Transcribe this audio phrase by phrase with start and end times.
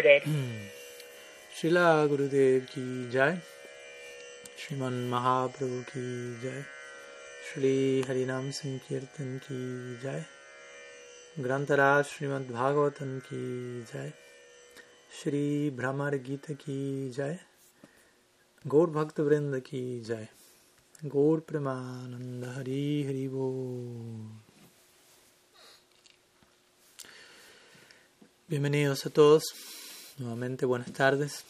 [0.00, 0.22] recorded.
[1.56, 3.36] Srila Gurudev ki jai,
[4.56, 6.64] Sriman Mahaprabhu ki jai,
[7.46, 10.24] Shri Harinam Sankirtan ki jai,
[11.38, 14.12] Grantara Srimad Bhagavatam ki jai,
[15.18, 17.38] Shri Brahmar Gita ki jai,
[18.68, 20.28] Gaur Bhakta Vrinda ki jai,
[21.08, 24.26] Gaur Premananda Hari Hari Bol.
[28.48, 29.44] Bienvenidos a todos,
[30.20, 31.44] nuevamente buenas tardes.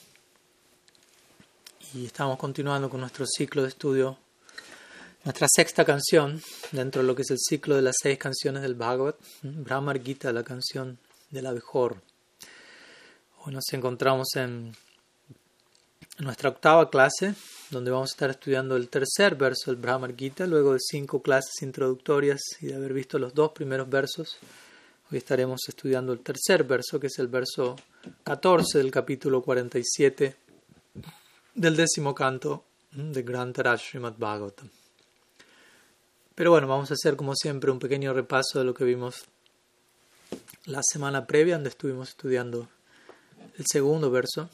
[1.93, 4.17] Y estamos continuando con nuestro ciclo de estudio,
[5.25, 6.41] nuestra sexta canción
[6.71, 10.33] dentro de lo que es el ciclo de las seis canciones del Bhagavad, Brahmar Gita,
[10.33, 10.99] la canción
[11.31, 12.01] del abejor.
[13.45, 14.73] Hoy nos encontramos en
[16.21, 17.35] nuestra octava clase,
[17.71, 21.61] donde vamos a estar estudiando el tercer verso del Brahmar Gita, luego de cinco clases
[21.63, 24.39] introductorias y de haber visto los dos primeros versos.
[25.13, 27.75] Hoy estaremos estudiando el tercer verso, que es el verso
[28.23, 30.37] 14 del capítulo 47
[31.57, 34.69] del décimo canto de Grantara Srimad Bhagavatam.
[36.37, 39.25] Pero bueno, vamos a hacer como siempre un pequeño repaso de lo que vimos
[40.67, 42.69] la semana previa, donde estuvimos estudiando
[43.59, 44.49] el segundo verso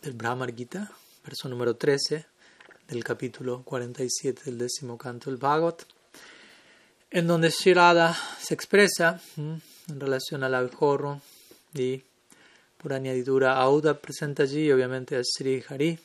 [0.00, 0.92] del Brahmar Gita,
[1.24, 2.24] verso número 13
[2.86, 5.97] del capítulo 47 del décimo canto del Bhagavatam
[7.10, 11.20] en donde Shirada se expresa en relación al abejorro
[11.74, 12.02] y
[12.76, 15.98] por añadidura Auda presenta allí obviamente a Sri Hari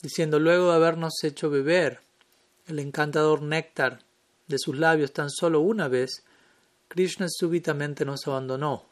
[0.00, 2.00] diciendo luego de habernos hecho beber
[2.66, 4.00] el encantador néctar
[4.46, 6.22] de sus labios tan solo una vez
[6.88, 8.84] Krishna súbitamente nos abandonó.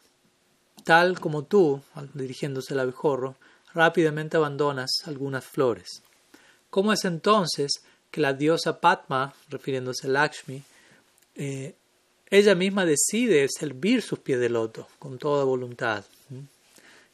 [0.85, 1.83] Tal como tú
[2.15, 3.37] dirigiéndose al abejorro
[3.75, 6.03] rápidamente abandonas algunas flores.
[6.71, 10.63] ¿cómo es entonces que la diosa Padma refiriéndose a Lakshmi
[11.39, 11.75] eh,
[12.31, 16.05] ella misma decide servir sus pies de loto con toda voluntad.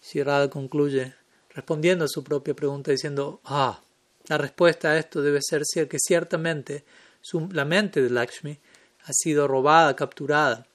[0.02, 1.14] Shirada concluye
[1.50, 3.80] respondiendo a su propia pregunta diciendo, ah,
[4.26, 6.84] la respuesta a esto debe ser que ciertamente
[7.52, 8.58] la mente de Lakshmi
[9.04, 10.66] ha sido robada, capturada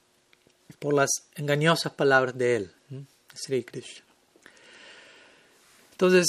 [0.78, 2.72] por las engañosas palabras de él,
[3.34, 4.04] Sri Krishna.
[5.92, 6.26] Entonces,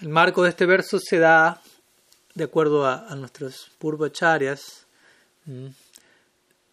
[0.00, 1.62] el marco de este verso se da
[2.34, 4.84] de acuerdo a, nuestros purvacharyas,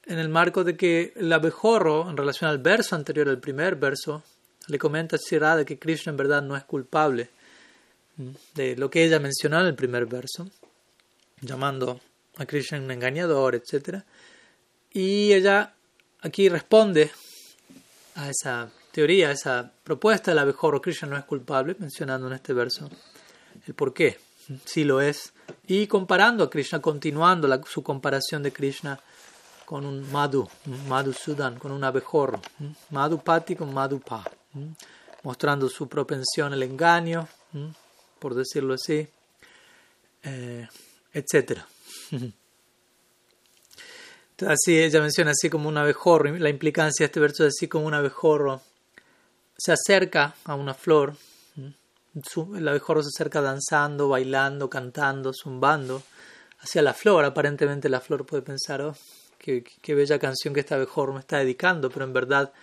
[0.06, 4.24] en el marco de que el abejorro, en relación al verso anterior, el primer verso,
[4.68, 7.30] le comenta a Shirada que Krishna en verdad no es culpable
[8.54, 10.50] de lo que ella mencionó en el primer verso,
[11.42, 12.00] llamando
[12.38, 14.04] a Krishna un engañador, etc.
[14.92, 15.74] Y ella
[16.22, 17.12] aquí responde
[18.16, 22.54] a esa teoría, a esa propuesta del abejorro, Krishna no es culpable, mencionando en este
[22.54, 22.90] verso
[23.66, 24.20] el por qué,
[24.66, 25.34] sí lo es,
[25.68, 29.00] y comparando a Krishna, continuando su comparación de Krishna
[29.72, 30.46] con un madhu,
[30.90, 32.42] madhu sudan, con un abejorro,
[32.90, 34.22] madhupati con madhupa,
[35.24, 37.26] mostrando su propensión al engaño,
[38.20, 39.08] por decirlo así,
[40.24, 40.68] eh,
[41.14, 41.62] etc.
[44.46, 47.86] así ella menciona así como un abejorro, la implicancia de este verso es así como
[47.86, 48.62] un abejorro
[49.58, 51.16] se acerca a una flor,
[52.58, 56.04] el abejorro se acerca danzando, bailando, cantando, zumbando
[56.60, 58.98] hacia la flor, aparentemente la flor puede pensar, oh,
[59.42, 62.54] qué, bella canción que este abejorro me está dedicando, pero en verdad,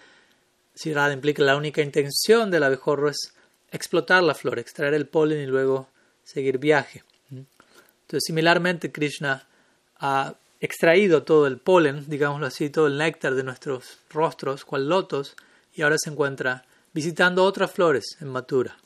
[0.74, 3.34] si Radha implica la única intención del abejorro es
[3.70, 5.88] explotar la flor, extraer el polen y luego
[6.24, 7.04] seguir viaje.
[7.30, 9.46] Entonces, similarmente, Krishna
[9.98, 15.36] ha extraído todo el polen, digámoslo así, todo el néctar de nuestros rostros, cual lotos,
[15.74, 18.76] y ahora se encuentra visitando otras flores en Matura.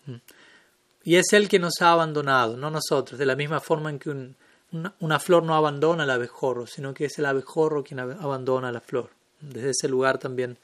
[1.04, 4.10] Y es Él quien nos ha abandonado, no nosotros, de la misma forma en que
[4.10, 4.36] un,
[4.72, 9.10] una, flor no abandona el abejorro, sino que es el abejorro quien abandona la flor.
[9.40, 10.56] Desde ese lugar también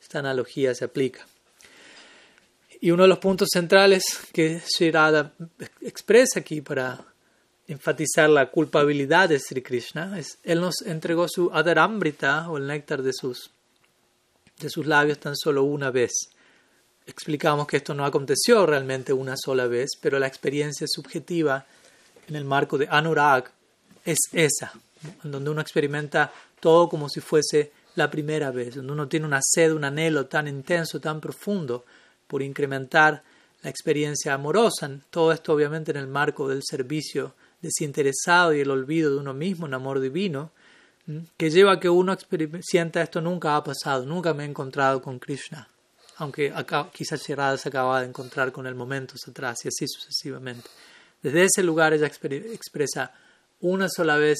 [0.00, 1.26] esta analogía se aplica.
[2.80, 4.02] Y uno de los puntos centrales
[4.32, 5.32] que Sri Radha
[5.80, 7.04] expresa aquí para
[7.68, 13.02] enfatizar la culpabilidad de Sri Krishna es él nos entregó su adarambrita o el néctar
[13.02, 13.52] de sus
[14.58, 16.12] de sus labios tan solo una vez.
[17.06, 21.66] Explicamos que esto no aconteció realmente una sola vez, pero la experiencia subjetiva
[22.28, 23.50] en el marco de Anurag
[24.04, 24.72] es esa,
[25.24, 29.40] en donde uno experimenta todo como si fuese la primera vez, donde uno tiene una
[29.42, 31.84] sed, un anhelo tan intenso, tan profundo
[32.26, 33.22] por incrementar
[33.62, 39.10] la experiencia amorosa, todo esto obviamente en el marco del servicio desinteresado y el olvido
[39.12, 40.50] de uno mismo, un amor divino,
[41.36, 42.16] que lleva a que uno
[42.60, 45.68] sienta esto nunca ha pasado, nunca me he encontrado con Krishna,
[46.16, 50.68] aunque acá, quizás Shirada se acaba de encontrar con él momentos atrás y así sucesivamente.
[51.22, 53.12] Desde ese lugar ella expresa,
[53.60, 54.38] una sola vez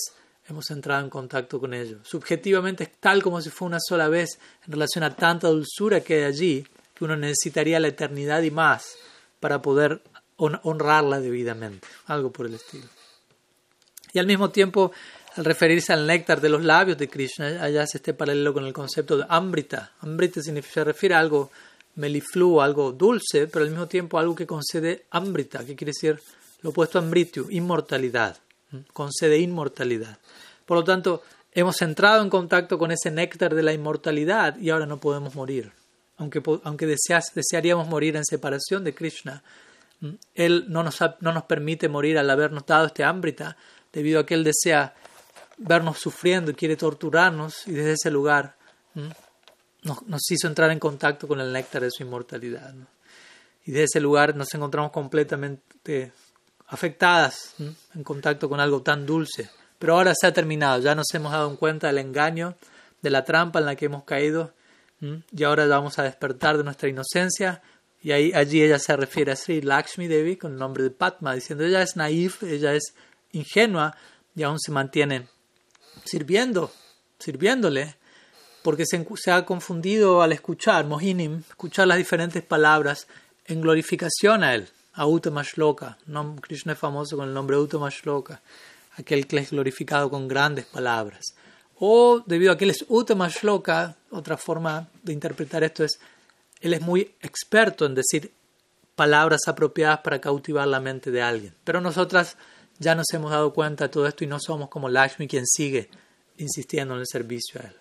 [0.49, 2.00] hemos entrado en contacto con ellos.
[2.05, 6.14] Subjetivamente es tal como si fue una sola vez en relación a tanta dulzura que
[6.14, 8.96] hay allí, que uno necesitaría la eternidad y más
[9.38, 10.02] para poder
[10.37, 12.87] honrarla debidamente, algo por el estilo.
[14.12, 14.93] Y al mismo tiempo,
[15.37, 18.73] al referirse al néctar de los labios de Krishna, allá hace este paralelo con el
[18.73, 19.93] concepto de amrita.
[20.00, 21.50] Amrita significa, se refiere a algo
[21.94, 26.20] melifluo, algo dulce, pero al mismo tiempo algo que concede amrita, que quiere decir
[26.62, 28.38] lo opuesto a amritu, inmortalidad,
[28.93, 30.19] concede inmortalidad.
[30.64, 31.23] Por lo tanto,
[31.53, 35.73] hemos entrado en contacto con ese néctar de la inmortalidad y ahora no podemos morir.
[36.17, 39.43] Aunque, aunque deseas, desearíamos morir en separación de Krishna,
[40.35, 43.56] Él no nos, no nos permite morir al habernos dado este amrita,
[43.93, 44.94] debido a que Él desea
[45.59, 48.56] vernos sufriendo y quiere torturarnos y desde ese lugar
[49.82, 52.75] nos, nos, hizo entrar en contacto con el néctar de su inmortalidad.
[53.64, 56.12] Y desde ese lugar nos encontramos completamente
[56.73, 57.55] afectadas
[57.95, 59.51] en contacto con algo tan dulce.
[59.79, 62.57] Pero ahora se ha terminado, ya nos hemos dado cuenta del engaño,
[63.03, 64.55] de la trampa en la que hemos caído
[65.33, 67.61] y ahora vamos a despertar de nuestra inocencia.
[68.01, 71.35] Y ahí, allí ella se refiere a Sri Lakshmi Devi con el nombre de Padma,
[71.35, 72.95] diciendo ella es naif, ella es
[73.33, 73.95] ingenua
[74.35, 75.29] y aún se mantiene
[76.05, 76.73] sirviendo,
[77.19, 77.97] sirviéndole,
[78.63, 83.09] porque se, se ha confundido al escuchar, Mohinim, escuchar las diferentes palabras
[83.47, 85.97] en glorificación a él, a Uttama Shloka.
[86.41, 88.41] Krishna es famoso con el nombre Uttama Shloka,
[88.97, 91.35] aquel que es glorificado con grandes palabras.
[91.79, 95.99] O debido a que él es Uttama Shloka, otra forma de interpretar esto es,
[96.61, 98.33] él es muy experto en decir
[98.94, 101.55] palabras apropiadas para cautivar la mente de alguien.
[101.65, 102.37] Pero nosotras
[102.79, 105.88] ya nos hemos dado cuenta de todo esto y no somos como Lakshmi quien sigue
[106.38, 107.77] insistiendo en el servicio a él.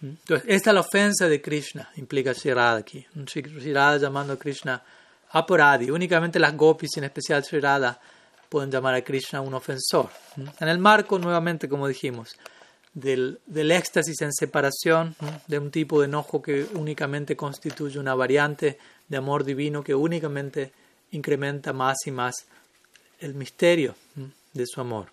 [0.00, 3.06] Entonces, esta es la ofensa de Krishna, implica Shirada aquí.
[3.14, 4.82] Shirada llamando a Krishna
[5.32, 5.90] Apuradi.
[5.90, 8.00] Únicamente las gopis, en especial Shirada,
[8.48, 10.08] pueden llamar a Krishna un ofensor.
[10.60, 12.36] En el marco, nuevamente, como dijimos,
[12.94, 15.14] del, del éxtasis en separación,
[15.46, 18.78] de un tipo de enojo que únicamente constituye una variante
[19.08, 20.72] de amor divino que únicamente
[21.12, 22.34] incrementa más y más
[23.20, 23.94] el misterio
[24.52, 25.06] de su amor.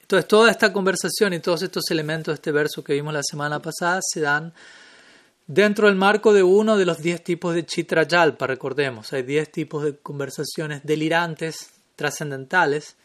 [0.00, 3.60] Entonces, toda esta conversación y todos estos elementos de este verso que vimos la semana
[3.60, 4.52] pasada se dan
[5.52, 9.12] dentro del marco de uno de los diez tipos de chitrayalpa, recordemos.
[9.12, 12.96] Hay diez tipos de conversaciones delirantes, trascendentales,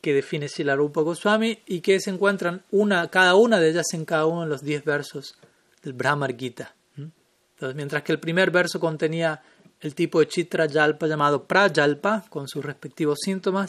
[0.00, 4.26] que define Silarupa Goswami y que se encuentran una, cada una de ellas en cada
[4.26, 5.36] uno de los diez versos
[5.82, 6.74] del Brahmar Gita.
[6.96, 9.40] Entonces, mientras que el primer verso contenía
[9.80, 13.68] el tipo de chitra yalpa llamado prayalpa, con sus respectivos síntomas,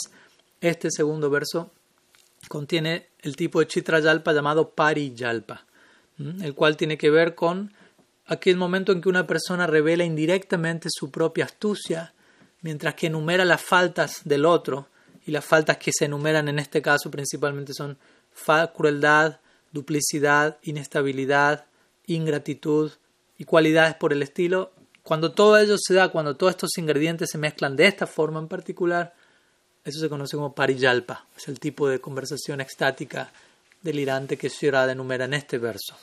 [0.59, 1.71] este segundo verso
[2.47, 5.65] contiene el tipo de chitra yalpa llamado pariyalpa,
[6.17, 7.71] el cual tiene que ver con
[8.25, 12.13] aquel momento en que una persona revela indirectamente su propia astucia,
[12.61, 14.87] mientras que enumera las faltas del otro
[15.25, 17.97] y las faltas que se enumeran en este caso principalmente son
[18.75, 19.39] crueldad,
[19.71, 21.65] duplicidad, inestabilidad,
[22.07, 22.91] ingratitud
[23.37, 24.71] y cualidades por el estilo.
[25.03, 28.47] Cuando todo ello se da, cuando todos estos ingredientes se mezclan de esta forma en
[28.47, 29.13] particular,
[29.83, 33.31] eso se conoce como pariyalpa, es el tipo de conversación extática
[33.81, 35.97] delirante que Shirada enumera en este verso.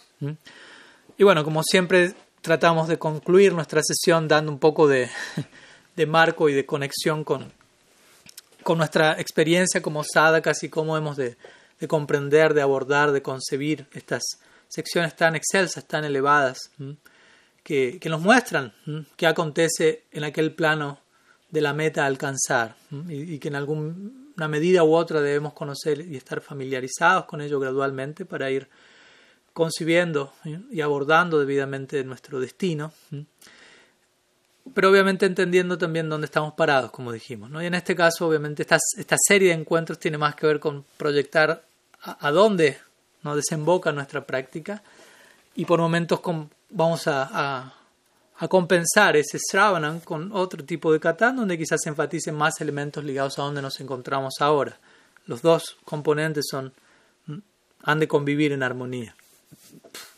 [1.18, 5.08] Y bueno, como siempre tratamos de concluir nuestra sesión dando un poco de,
[5.96, 7.52] de marco y de conexión con,
[8.62, 11.36] con nuestra experiencia como sadhakas y cómo hemos de,
[11.78, 14.22] de, comprender, de abordar, de concebir estas
[14.68, 16.70] secciones tan excelsas, tan elevadas,
[17.62, 18.72] que, que, nos muestran
[19.16, 21.00] qué acontece en aquel plano
[21.50, 22.76] de la meta a alcanzar
[23.08, 27.60] y, y, que en alguna medida u otra debemos conocer y estar familiarizados con ello
[27.60, 28.68] gradualmente para ir
[29.52, 30.32] concibiendo
[30.70, 32.92] y abordando debidamente nuestro destino
[34.74, 37.50] pero obviamente entendiendo también dónde estamos parados, como dijimos.
[37.62, 41.64] Y en este caso, obviamente, esta, serie de encuentros tiene más que ver con proyectar
[42.02, 42.78] a, dónde
[43.22, 44.82] nos desemboca nuestra práctica
[45.54, 46.20] y por momentos
[46.70, 47.74] vamos a,
[48.38, 53.04] a, compensar ese Sravanam con otro tipo de katan donde quizás se enfaticen más elementos
[53.04, 54.78] ligados a donde nos encontramos ahora.
[55.26, 56.72] Los dos componentes son
[57.82, 59.14] han de convivir en armonía.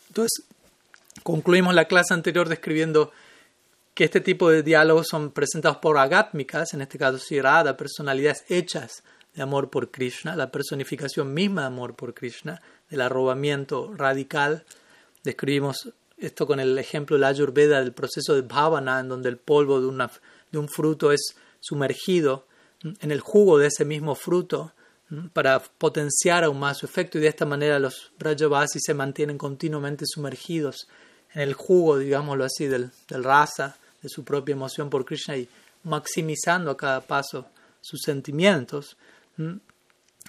[0.07, 0.45] Entonces,
[1.23, 3.11] concluimos la clase anterior describiendo
[3.93, 9.03] que este tipo de diálogos son presentados por agátmicas, en este caso Sirada, personalidades hechas
[9.35, 14.65] de amor por Krishna, la personificación misma de amor por Krishna, del arrobamiento radical.
[15.23, 19.37] Describimos esto con el ejemplo de la Ayurveda del proceso de bhavana, en donde el
[19.37, 20.11] polvo de, una,
[20.51, 22.45] de un fruto es sumergido
[22.83, 24.73] en el jugo de ese mismo fruto
[25.33, 30.05] para potenciar aún más su efecto y de esta manera los Brajavasis se mantienen continuamente
[30.07, 30.87] sumergidos
[31.33, 35.47] en el jugo, digámoslo así, del, del rasa de su propia emoción por Krishna y
[35.83, 37.47] maximizando a cada paso
[37.81, 38.97] sus sentimientos.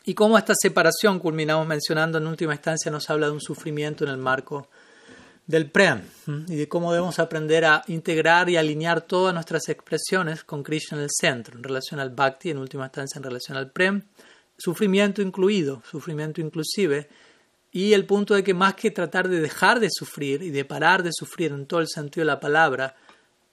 [0.04, 4.10] Y cómo esta separación, culminamos mencionando en última instancia, nos habla de un sufrimiento en
[4.10, 4.68] el marco
[5.46, 6.02] del Prem
[6.48, 11.04] y de cómo debemos aprender a integrar y alinear todas nuestras expresiones con Krishna en
[11.04, 14.02] el centro, en relación al Bhakti, en última instancia en relación al Prem,
[14.56, 17.08] sufrimiento incluido, sufrimiento inclusive,
[17.72, 21.02] y el punto de que más que tratar de dejar de sufrir y de parar
[21.02, 22.96] de sufrir en todo el sentido de la palabra,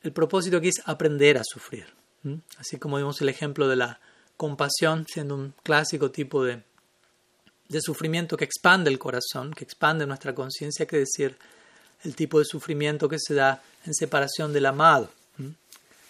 [0.04, 1.88] el propósito aquí es aprender a sufrir.
[2.58, 4.00] Así como vimos el ejemplo de la
[4.38, 6.62] compasión siendo un clásico tipo de,
[7.68, 11.36] de sufrimiento que expande el corazón, que expande nuestra conciencia, que decir
[12.04, 15.10] el tipo de sufrimiento que se da en separación del amado.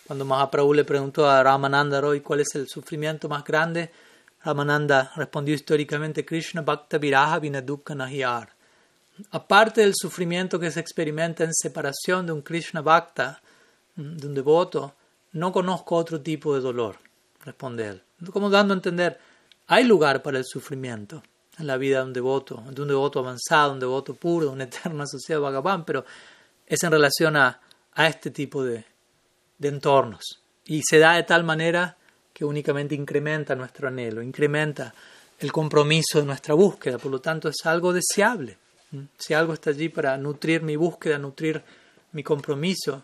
[0.05, 3.91] Cuando Mahaprabhu le preguntó a Ramananda Roy cuál es el sufrimiento más grande,
[4.43, 8.49] Ramananda respondió históricamente Krishna Bhakta Viraha Vinadukka Nahiyar.
[9.31, 13.41] Aparte del sufrimiento que se experimenta en separación de un Krishna Bhakta,
[13.95, 14.95] de un devoto,
[15.33, 16.97] no conozco otro tipo de dolor,
[17.43, 18.03] responde él.
[18.31, 19.19] Como dando a entender,
[19.67, 21.21] hay lugar para el sufrimiento
[21.57, 25.03] en la vida de un devoto, de un devoto avanzado, un devoto puro, un eterno
[25.03, 26.03] asociado a Bhagavan, pero
[26.65, 27.59] es en relación a,
[27.93, 28.85] a este tipo de,
[29.57, 30.41] de entornos.
[30.65, 31.97] Y se da de tal manera
[32.41, 34.91] que únicamente incrementa nuestro anhelo, incrementa
[35.37, 38.57] el compromiso de nuestra búsqueda, por lo tanto es algo deseable.
[39.15, 41.61] Si algo está allí para nutrir mi búsqueda, nutrir
[42.13, 43.03] mi compromiso,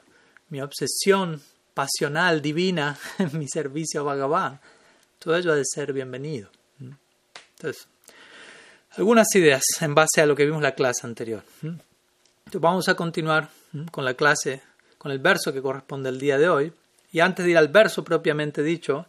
[0.50, 1.40] mi obsesión
[1.76, 2.98] pasional, divina,
[3.34, 4.60] mi servicio a Bhagavan,
[5.20, 6.50] todo ello ha de ser bienvenido.
[6.80, 7.88] Entonces,
[8.94, 11.44] algunas ideas en base a lo que vimos en la clase anterior.
[11.62, 13.50] Entonces, vamos a continuar
[13.92, 14.64] con la clase,
[14.98, 16.74] con el verso que corresponde al día de hoy.
[17.12, 19.06] Y antes de ir al verso propiamente dicho,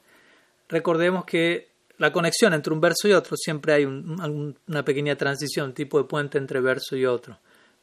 [0.69, 5.99] recordemos que la conexión entre un verso y otro siempre hay una pequeña transición, tipo
[5.99, 7.39] de puente entre verso y otro.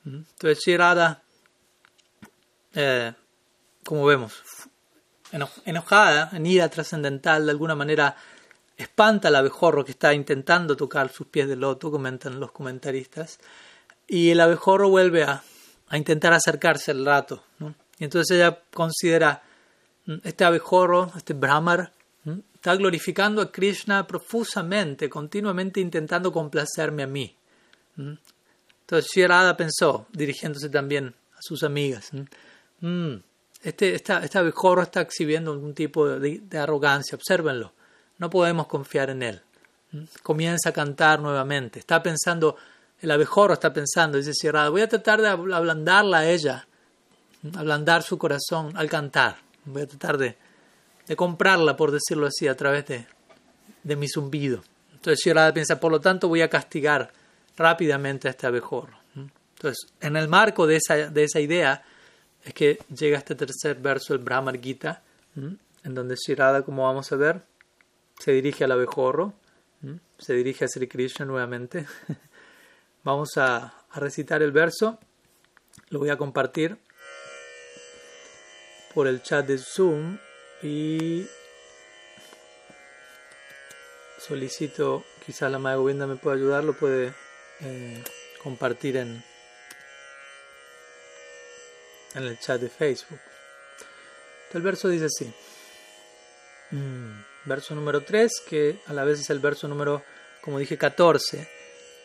[0.05, 1.23] Entonces, Shirada,
[2.73, 3.13] eh,
[3.83, 4.33] como vemos,
[5.65, 8.15] enojada, en ira trascendental, de alguna manera
[8.77, 13.39] espanta al abejorro que está intentando tocar sus pies de loto, comentan los comentaristas,
[14.07, 15.43] y el abejorro vuelve a,
[15.89, 17.43] a intentar acercarse al rato.
[17.97, 19.43] Y entonces ella considera,
[20.05, 21.91] mm, este abejorro, este Brahmar,
[22.65, 27.35] está glorificando a Krishna profusamente, continuamente intentando complacerme a mí.
[27.95, 32.09] Entonces Shirada pensó, dirigiéndose también a sus amigas,
[32.79, 33.17] mm,
[33.61, 37.71] este, este abejorro está exhibiendo algún tipo de, arrogancia, obsérvenlo,
[38.17, 39.41] no podemos confiar en él.
[40.23, 42.55] Comienza a cantar nuevamente, está pensando,
[42.99, 46.65] el abejorro está pensando, dice Shirada, voy a tratar de ablandarla a ella,
[47.55, 50.44] ablandar su corazón al cantar, voy a tratar de
[51.07, 53.07] de comprarla, por decirlo así, a través de,
[53.83, 54.63] de mi zumbido.
[54.93, 57.11] Entonces Shirada piensa, por lo tanto voy a castigar
[57.57, 58.97] rápidamente a este abejorro.
[59.15, 61.83] Entonces, en el marco de esa, de esa idea
[62.43, 65.01] es que llega este tercer verso del Brahmar Gita,
[65.35, 67.41] en donde Shirada, como vamos a ver,
[68.19, 69.33] se dirige al abejorro,
[70.17, 71.85] se dirige a Sri Krishna nuevamente.
[73.03, 74.99] vamos a, a recitar el verso,
[75.89, 76.77] lo voy a compartir
[78.93, 80.17] por el chat de Zoom
[80.65, 81.27] y
[84.17, 87.13] solicito, quizás la Madre Govinda me pueda ayudar, lo puede
[87.61, 88.03] eh,
[88.41, 89.23] compartir en,
[92.15, 93.19] en el chat de Facebook.
[94.53, 95.31] el verso dice así.
[96.71, 97.11] Mm,
[97.45, 100.03] verso número 3, que a la vez es el verso número,
[100.41, 101.47] como dije, 14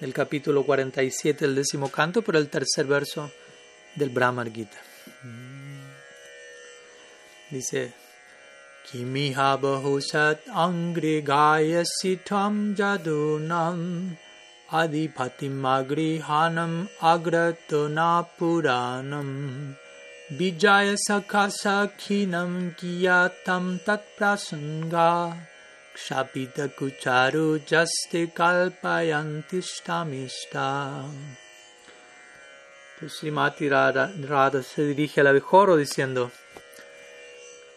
[0.01, 3.33] del capítulo 47 del décimo canto, pero el tercer verso
[3.95, 4.77] del Brahmar Gita.
[5.23, 5.81] Mm.
[7.51, 8.00] Dice
[8.93, 14.11] किमिहाबहुषत् अङ्ग्रे गायसि त्वं जदूनम्।
[14.73, 19.73] अधिपतिमगृहानम् अग्रतो न पुराणम्
[20.39, 25.37] विजय सखसखिनम् कियातम् तत्प्रसङ्गा।
[25.95, 31.11] क्षपितकुचारु जस्ते कल्पयन्तिष्ठमिष्टा
[33.05, 35.79] Sí, Mati, Rada, Rada, se dirige a la de Joro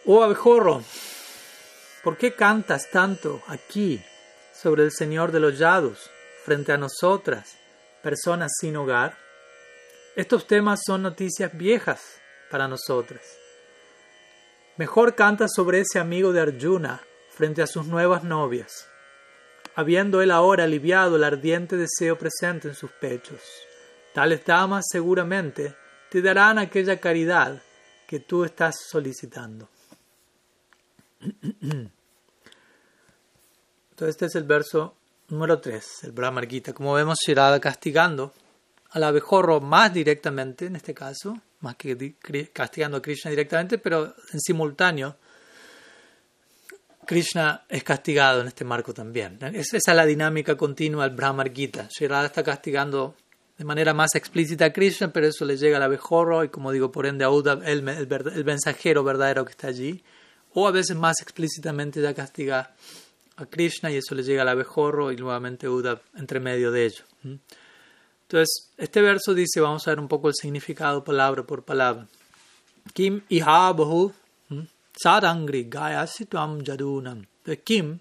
[0.06, 0.82] Oh abejorro,
[2.02, 4.04] ¿por qué cantas tanto aquí
[4.52, 6.10] sobre el Señor de los Yados
[6.44, 7.56] frente a nosotras,
[8.02, 9.16] personas sin hogar?
[10.14, 12.20] Estos temas son noticias viejas
[12.50, 13.22] para nosotras.
[14.76, 18.86] Mejor canta sobre ese amigo de Arjuna frente a sus nuevas novias,
[19.74, 23.40] habiendo él ahora aliviado el ardiente deseo presente en sus pechos.
[24.12, 25.74] Tales damas seguramente
[26.10, 27.62] te darán aquella caridad
[28.06, 29.70] que tú estás solicitando.
[33.90, 34.96] Entonces este es el verso
[35.28, 36.72] número 3, el Brahmar Gita.
[36.72, 38.32] Como vemos, Shirada castigando
[38.90, 42.16] al abejorro más directamente, en este caso, más que
[42.52, 45.16] castigando a Krishna directamente, pero en simultáneo,
[47.04, 49.38] Krishna es castigado en este marco también.
[49.52, 51.88] Esa es la dinámica continua del Brahmar Gita.
[51.90, 53.14] Shirada está castigando
[53.56, 56.90] de manera más explícita a Krishna, pero eso le llega al abejorro y como digo,
[56.90, 60.02] por ende a Uddhav, el, el, mensajero verdadero que está allí,
[60.54, 62.74] o a veces más explícitamente ya castiga
[63.36, 67.04] a Krishna y eso le llega al abejorro y nuevamente Uddhav entre medio de ello.
[68.22, 72.06] Entonces, este verso dice, vamos a ver un poco el significado palabra por palabra.
[72.92, 74.12] Kim iha bahu
[74.96, 77.26] sadangri gayasitvam jadunam.
[77.64, 77.98] Kim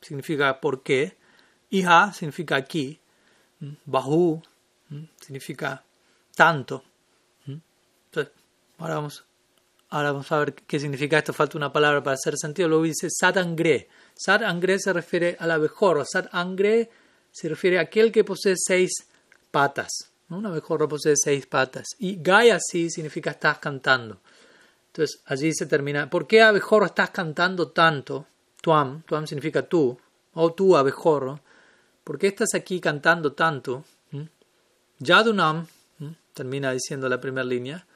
[0.00, 1.16] significa por qué,
[1.70, 2.98] iha significa aquí,
[3.84, 4.40] bahu
[5.20, 5.82] significa
[6.34, 6.84] tanto.
[7.46, 8.32] Entonces,
[8.78, 9.24] ahora vamos,
[9.90, 11.32] ahora vamos a ver qué significa esto.
[11.32, 12.68] Falta una palabra para hacer sentido.
[12.68, 13.88] Luego dice Satangre.
[14.14, 16.04] Satangre se refiere al abejorro.
[16.04, 16.90] Satangre
[17.30, 18.90] se refiere a aquel que posee seis
[19.50, 19.90] patas.
[20.30, 21.86] Un abejorro posee seis patas.
[21.98, 24.20] Y Gaia sí significa estás cantando.
[24.88, 26.08] Entonces allí se termina.
[26.08, 28.26] ¿Por qué abejorro estás cantando tanto?
[28.62, 29.96] Tuam, tuam significa tú,
[30.32, 31.40] o tú abejorro.
[32.02, 33.84] ¿Por qué estás aquí cantando tanto?
[34.98, 35.66] Yadunam,
[36.32, 37.86] termina diciendo la primera línea,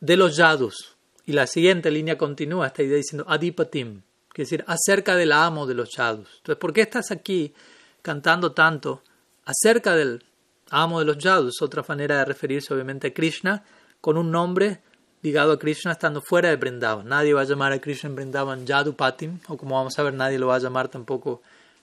[0.00, 0.96] de los yadus.
[1.26, 4.02] Y la siguiente línea continúa esta idea diciendo adipatim,
[4.32, 6.28] que es decir, acerca del amo de los yadus.
[6.38, 7.54] Entonces, ¿por qué estás aquí
[8.02, 9.02] cantando tanto
[9.44, 10.24] acerca del
[10.70, 11.62] amo de los yadus?
[11.62, 13.62] Otra manera de referirse obviamente a Krishna
[14.00, 14.80] con un nombre
[15.22, 17.06] ligado a Krishna estando fuera de Brindavan.
[17.06, 20.38] Nadie va a llamar a Krishna en Brindavan Yadupatim, o como vamos a ver, nadie
[20.38, 21.42] lo va a llamar tampoco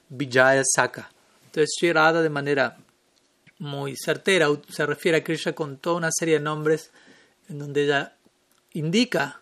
[0.10, 1.10] Vijaya Saka.
[1.46, 2.78] Entonces, Shirada de manera
[3.60, 6.92] muy certera, se refiere a Krishna con toda una serie de nombres
[7.50, 8.16] en donde ella
[8.74, 9.42] indica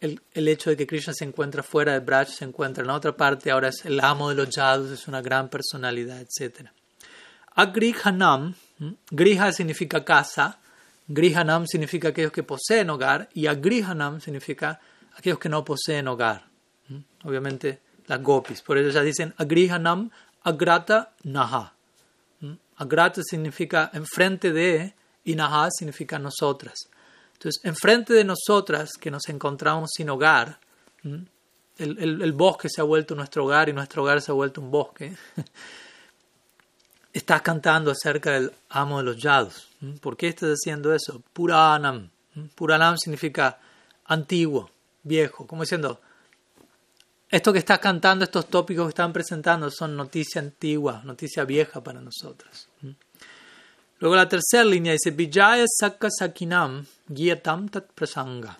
[0.00, 3.16] el, el, hecho de que Krishna se encuentra fuera de Braj, se encuentra en otra
[3.16, 6.68] parte, ahora es el amo de los yadus, es una gran personalidad, etc.
[7.54, 8.54] Agrihanam,
[9.10, 10.58] Griha significa casa,
[11.06, 14.80] Grihanam significa aquellos que poseen hogar y Agrihanam significa
[15.16, 16.46] aquellos que no poseen hogar.
[17.22, 20.10] Obviamente las gopis, por eso ya dicen Agrihanam
[20.42, 21.72] Agrata Naha.
[22.76, 24.94] Agrata significa enfrente de
[25.24, 26.88] y Naha significa nosotras.
[27.34, 30.58] Entonces, enfrente de nosotras que nos encontramos sin hogar,
[31.78, 35.14] el, bosque se ha vuelto nuestro hogar y nuestro hogar se ha vuelto un bosque.
[37.12, 39.68] estás cantando acerca del amo de los yados.
[40.00, 41.22] ¿Por qué estás haciendo eso?
[41.32, 42.10] Puranam.
[42.54, 43.58] Puranam significa
[44.06, 44.70] antiguo,
[45.02, 46.00] viejo, como diciendo,
[47.30, 52.00] esto que estás cantando, estos tópicos que están presentando son noticia antigua, noticia vieja para
[52.00, 52.68] nosotros.
[53.98, 58.58] Luego la tercera línea dice Vijaya Saka Sakinam Gyatam Tat Prasanga.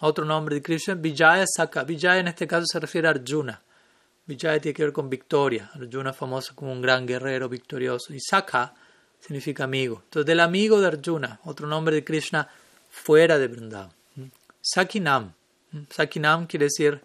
[0.00, 1.84] Otro nombre de Krishna, Vijaya Saka.
[1.84, 3.60] Vijaya en este caso se refiere a Arjuna.
[4.26, 5.70] Vijaya tiene que ver con victoria.
[5.74, 8.12] Arjuna famoso como un gran guerrero victorioso.
[8.12, 8.74] Y Saka
[9.20, 10.02] significa amigo.
[10.04, 12.48] Entonces, del amigo de Arjuna, otro nombre de Krishna
[12.88, 13.92] fuera de Vrindavan.
[14.60, 15.32] Sakinam.
[15.88, 17.00] Sakinam quiere decir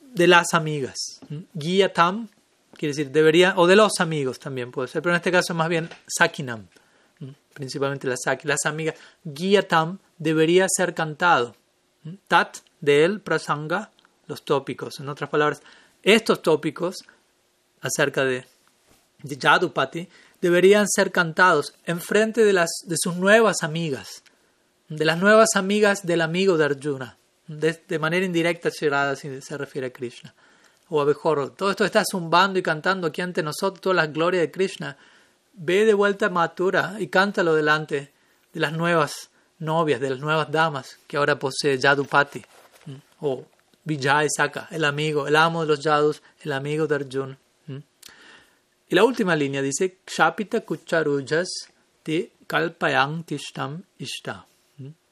[0.00, 1.20] de las amigas.
[1.54, 2.28] Guía tam
[2.76, 5.68] quiere decir debería, o de los amigos también puede ser, pero en este caso más
[5.68, 6.66] bien sakinam,
[7.54, 8.96] principalmente las, las amigas.
[9.24, 11.54] Guía tam debería ser cantado.
[12.28, 13.90] Tat, de él, prasanga,
[14.26, 15.00] los tópicos.
[15.00, 15.62] En otras palabras,
[16.02, 17.04] estos tópicos
[17.80, 18.44] acerca de,
[19.22, 20.08] de Yadupati
[20.40, 24.24] deberían ser cantados en frente de, las, de sus nuevas amigas,
[24.88, 27.16] de las nuevas amigas del amigo de Arjuna.
[27.46, 30.34] De, manera indirecta, Shirada se refiere a Krishna.
[30.88, 31.14] O a
[31.50, 34.96] Todo esto está zumbando y cantando aquí ante nosotros todas las glorias de Krishna.
[35.54, 38.12] Ve de vuelta a Mathura y cántalo delante
[38.52, 42.44] de las nuevas novias, de las nuevas damas que ahora posee Yadupati.
[43.20, 43.44] O
[43.84, 47.38] Vijay Saka, el amigo, el amo de los Yadus, el amigo de Arjuna.
[48.88, 51.48] Y la última línea dice: Kshapita Kucharujas
[52.02, 54.44] te kalpayang tishtam ishta.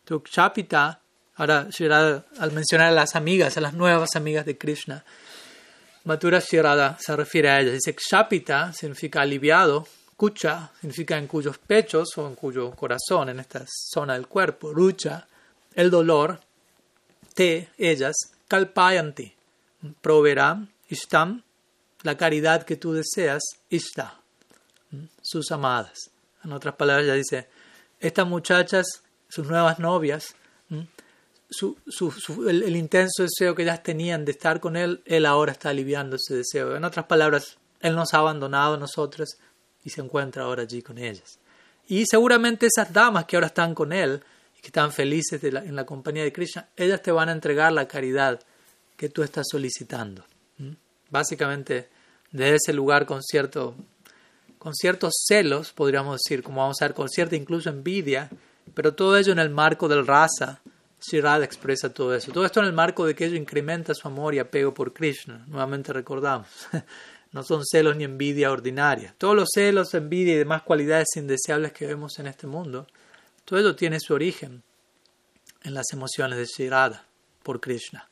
[0.05, 1.01] Tu Kshapita
[1.41, 5.03] Ahora, Shirada, al mencionar a las amigas, a las nuevas amigas de Krishna,
[6.05, 7.73] Matura Shirada se refiere a ellas.
[7.73, 9.87] Dice Kshapita significa aliviado,
[10.21, 15.27] Kucha significa en cuyos pechos o en cuyo corazón, en esta zona del cuerpo, Rucha,
[15.75, 16.39] el dolor,
[17.33, 18.15] Te, ellas,
[18.47, 19.33] Kalpayanti,
[20.03, 21.43] proveerán, Ishtam,
[22.03, 24.21] la caridad que tú deseas, Ishta,
[25.23, 26.11] sus amadas.
[26.45, 27.49] En otras palabras, ya dice,
[27.99, 30.35] estas muchachas, sus nuevas novias,
[31.49, 35.71] su, su, el, intenso deseo que ellas tenían de estar con Él, Él ahora está
[35.71, 36.77] aliviando ese deseo.
[36.77, 39.39] En otras palabras, Él nos ha abandonado a nosotros
[39.85, 41.39] y se encuentra ahora allí con ellas.
[41.89, 44.23] Y seguramente esas damas que ahora están con Él
[44.57, 47.89] y que están felices en la compañía de Krishna, ellas te van a entregar la
[47.89, 48.41] caridad
[48.97, 50.25] que tú estás solicitando.
[51.09, 51.89] Básicamente,
[52.31, 53.75] desde ese lugar con, cierto,
[54.59, 58.31] con ciertos celos, podríamos decir, como vamos a ver, con cierta incluso envidia,
[58.75, 60.61] pero todo ello en el marco del rasa
[61.01, 62.31] Shirada expresa todo eso.
[62.31, 65.45] Todo esto en el marco de que ello incrementa su amor y apego por Krishna.
[65.49, 66.49] Nuevamente recordamos.
[67.33, 69.15] no son celos ni envidia ordinaria.
[69.17, 72.87] Todos los celos, envidia y demás cualidades indeseables que vemos en este mundo,
[73.45, 74.63] todo ello tiene su origen
[75.63, 77.05] en las emociones de Shirada
[77.43, 78.09] por Krishna.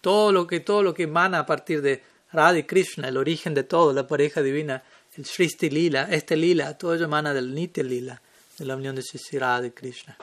[0.00, 3.54] Todo, lo que, todo lo que emana a partir de Radha y Krishna, el origen
[3.54, 4.82] de todo, la pareja divina,
[5.16, 8.22] el Shristi Lila, este Lila, todo ello emana del Nitya Lila,
[8.58, 10.16] de la unión de Shirada y Krishna.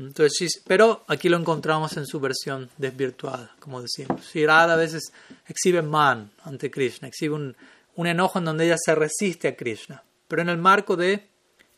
[0.00, 4.32] Entonces, pero aquí lo encontramos en su versión desvirtuada, como decimos.
[4.32, 5.12] Shirada a veces
[5.46, 7.56] exhibe man ante Krishna, exhibe un,
[7.96, 11.28] un enojo en donde ella se resiste a Krishna, pero en el marco de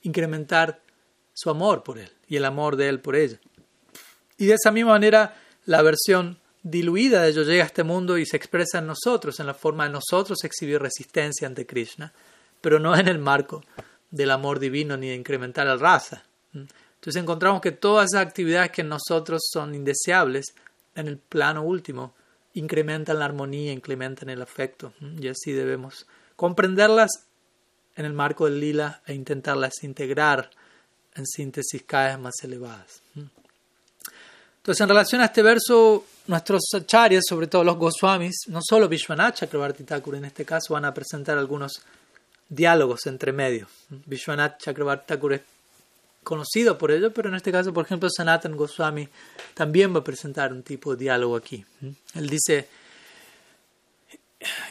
[0.03, 0.81] incrementar
[1.35, 3.41] su amor por él y el amor de él por ella.
[4.39, 8.27] Y de esa misma manera, la versión diluida de ello llega a este mundo y
[8.27, 12.13] se expresa en nosotros, en la forma de nosotros exhibir resistencia ante Krishna,
[12.61, 13.65] pero no en el marco
[14.11, 16.23] del amor divino ni de incrementar el raza.
[17.03, 20.55] Entonces encontramos que todas esas actividades que en nosotros son indeseables,
[20.95, 22.15] en el plano último,
[22.55, 24.93] incrementan la armonía, incrementan el afecto.
[25.21, 27.25] Y así debemos comprenderlas
[27.97, 30.49] en el marco del lila e intentarlas integrar
[31.17, 33.03] en síntesis cada vez más elevadas.
[33.17, 39.39] Entonces, en relación a este verso, nuestros acharyas, sobre todo los Goswamis, no solo Vishwanath
[39.39, 41.83] Chakrabarti Thakur en este caso, van a presentar algunos
[42.49, 43.67] diálogos entre medio.
[43.89, 45.41] Vishwanath Chakrabarti Thakur es
[46.23, 49.09] conocido por ello, pero en este caso, por ejemplo, Sanatan Goswami
[49.55, 51.65] también va a presentar un tipo de diálogo aquí.
[52.15, 52.69] Él dice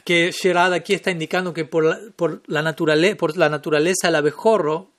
[0.03, 4.15] que Sherad aquí está indicando que por la, por la, naturaleza, por la naturaleza el
[4.15, 4.89] abejorro,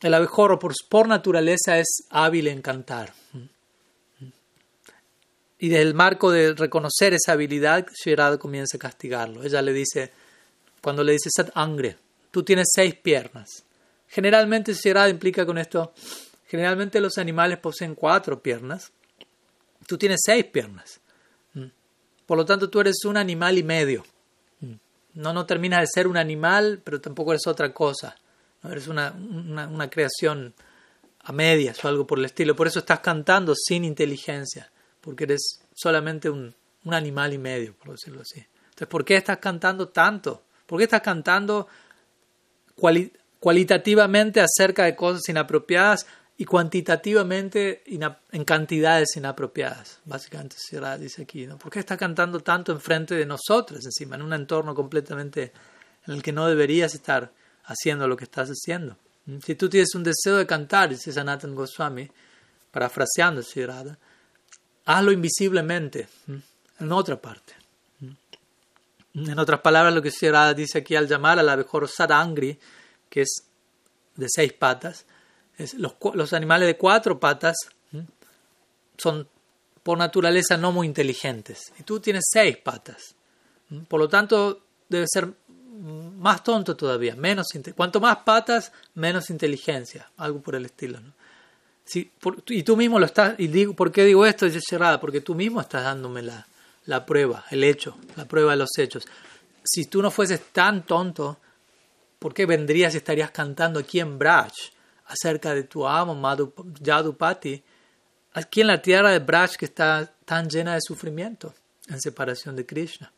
[0.00, 3.12] el abejorro por, por naturaleza es hábil en cantar.
[5.58, 9.42] Y desde el marco de reconocer esa habilidad, Sherad comienza a castigarlo.
[9.42, 10.12] Ella le dice,
[10.82, 11.96] cuando le dice Sat Angre,
[12.30, 13.65] tú tienes seis piernas.
[14.08, 15.92] Generalmente Sherad implica con esto,
[16.46, 18.92] generalmente los animales poseen cuatro piernas.
[19.86, 21.00] Tú tienes seis piernas.
[21.54, 21.66] Mm.
[22.24, 24.04] Por lo tanto, tú eres un animal y medio.
[24.60, 24.74] Mm.
[25.14, 28.16] No, no terminas de ser un animal, pero tampoco eres otra cosa.
[28.62, 28.70] ¿no?
[28.70, 30.54] Eres una, una, creación
[31.20, 32.56] a medias o algo por el estilo.
[32.56, 36.52] Por eso estás cantando sin inteligencia porque eres solamente un,
[36.84, 38.44] un animal y medio, por decirlo así.
[38.64, 40.42] Entonces, ¿por qué estás cantando tanto?
[40.66, 41.68] ¿Por qué estás cantando
[43.46, 46.04] cualitativamente acerca de cosas inapropiadas
[46.36, 50.00] y cuantitativamente en cantidades inapropiadas?
[50.04, 51.56] Básicamente, Sierra dice aquí, ¿no?
[51.56, 55.52] ¿Por qué estás cantando tanto enfrente de nosotros, encima, en un entorno completamente
[56.08, 57.30] en el que no deberías estar
[57.66, 58.96] haciendo lo que estás haciendo?
[59.44, 62.10] Si tú tienes un deseo de cantar, dice Sanatan Goswami,
[62.72, 63.96] parafraseando Sierra,
[64.86, 66.08] hazlo invisiblemente
[66.80, 67.52] en otra parte.
[69.14, 72.58] En otras palabras, lo que Sierra dice aquí al llamar a la mejor sarangri,
[73.08, 73.44] que es
[74.14, 75.06] de seis patas,
[75.78, 77.56] los, los animales de cuatro patas
[78.98, 79.28] son
[79.82, 81.72] por naturaleza no muy inteligentes.
[81.78, 83.14] Y tú tienes seis patas.
[83.88, 85.32] Por lo tanto, debe ser
[86.18, 91.00] más tonto todavía, menos cuanto más patas, menos inteligencia, algo por el estilo.
[91.00, 91.12] ¿no?
[92.48, 94.46] y tú mismo lo estás, y digo, ¿por qué digo esto?
[94.46, 96.46] Es cerrada, porque tú mismo estás dándome la,
[96.86, 99.06] la prueba, el hecho, la prueba de los hechos.
[99.62, 101.38] Si tú no fueses tan tonto,
[102.18, 104.52] ¿por qué vendrías y estarías cantando aquí en Braj
[105.06, 107.62] acerca de tu amo, Madhu, Yadupati,
[108.32, 111.54] aquí en la tierra de Braj que está tan llena de sufrimiento
[111.88, 113.12] en separación de Krishna?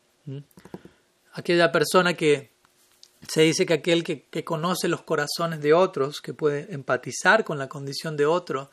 [1.33, 2.51] Aquella persona que
[3.27, 7.67] se dice que aquel que, conoce los corazones de otros, que puede empatizar con la
[7.67, 8.69] condición de otro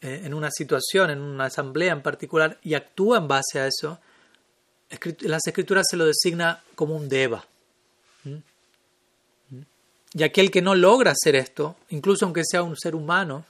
[0.00, 4.00] eh, en una situación, en una asamblea en particular, y actúa en base a eso,
[5.20, 7.44] las escrituras se lo designa como un deva.
[10.16, 13.44] Y aquel que no logra hacer esto, incluso aunque sea un ser humano,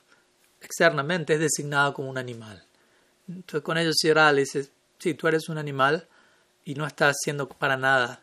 [0.60, 2.60] externamente es designado como un animal.
[3.28, 6.08] Entonces con ello Sierra le dice, sí, tú eres un animal
[6.64, 8.20] y no estás haciendo para nada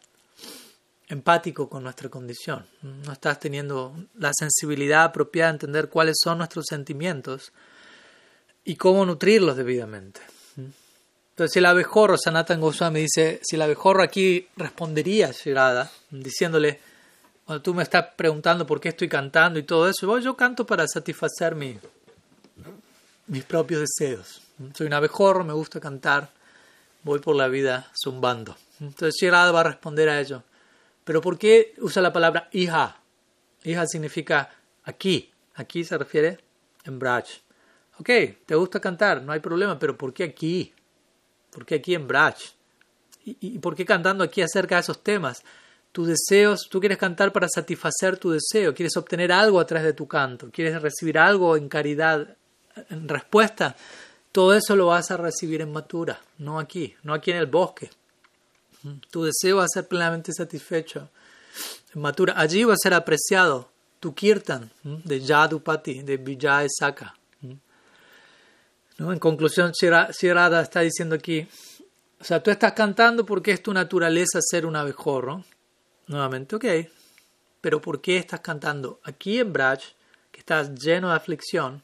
[1.08, 6.66] empático con nuestra condición, no estás teniendo la sensibilidad apropiada a entender cuáles son nuestros
[6.68, 7.54] sentimientos
[8.66, 10.20] y cómo nutrirlos debidamente.
[10.58, 16.80] Entonces, si el abejorro, Sanatan Goswami dice, si el abejorro aquí respondería a diciéndole,
[17.46, 20.88] cuando tú me estás preguntando por qué estoy cantando y todo eso, yo canto para
[20.88, 21.78] satisfacer mi,
[23.28, 24.42] mis propios deseos.
[24.74, 26.30] Soy un abejorro, me gusta cantar,
[27.04, 28.56] voy por la vida zumbando.
[28.80, 30.44] Entonces, Shirada va a responder a ello.
[31.04, 32.98] Pero ¿por qué usa la palabra hija?
[33.64, 34.50] Hija significa
[34.84, 35.30] aquí.
[35.56, 36.40] Aquí se refiere
[36.86, 37.26] en Braj.
[38.00, 38.10] Ok,
[38.46, 40.74] te gusta cantar, no hay problema, pero ¿por qué aquí?
[41.52, 42.36] ¿Por qué aquí en Braj?
[43.26, 45.44] ¿Y, por qué cantando aquí acerca de esos temas?
[45.94, 49.94] Tus deseos, tú quieres cantar para satisfacer tu deseo, quieres obtener algo a través de
[49.94, 52.36] tu canto, quieres recibir algo en caridad,
[52.90, 53.76] en respuesta.
[54.32, 57.92] Todo eso lo vas a recibir en Matura, no aquí, no aquí en el bosque.
[59.12, 61.10] Tu deseo va a ser plenamente satisfecho.
[61.94, 67.16] En Matura, allí va a ser apreciado tu kirtan de Yadupati, de Vijay Saka.
[68.98, 69.14] ¿No?
[69.14, 71.48] En conclusión, Shirada está diciendo aquí,
[72.20, 75.46] o sea, tú estás cantando porque es tu naturaleza ser un abejorro.
[76.14, 76.66] Nuevamente, ok,
[77.60, 79.80] pero ¿por qué estás cantando aquí en Braj,
[80.32, 81.82] que estás lleno de aflicción?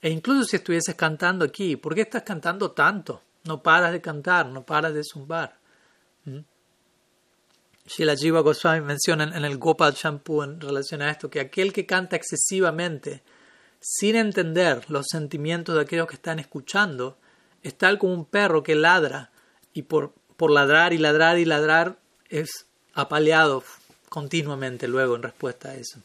[0.00, 3.20] E incluso si estuvieses cantando aquí, ¿por qué estás cantando tanto?
[3.44, 5.58] No paras de cantar, no paras de zumbar.
[7.84, 11.84] Shila Jiva Goswami menciona en el Gopal Shampoo en relación a esto que aquel que
[11.84, 13.22] canta excesivamente,
[13.78, 17.18] sin entender los sentimientos de aquellos que están escuchando,
[17.62, 19.32] es tal como un perro que ladra
[19.74, 21.98] y por, por ladrar y ladrar y ladrar
[22.30, 22.67] es
[23.00, 23.62] apaleado
[24.08, 26.00] continuamente luego en respuesta a eso.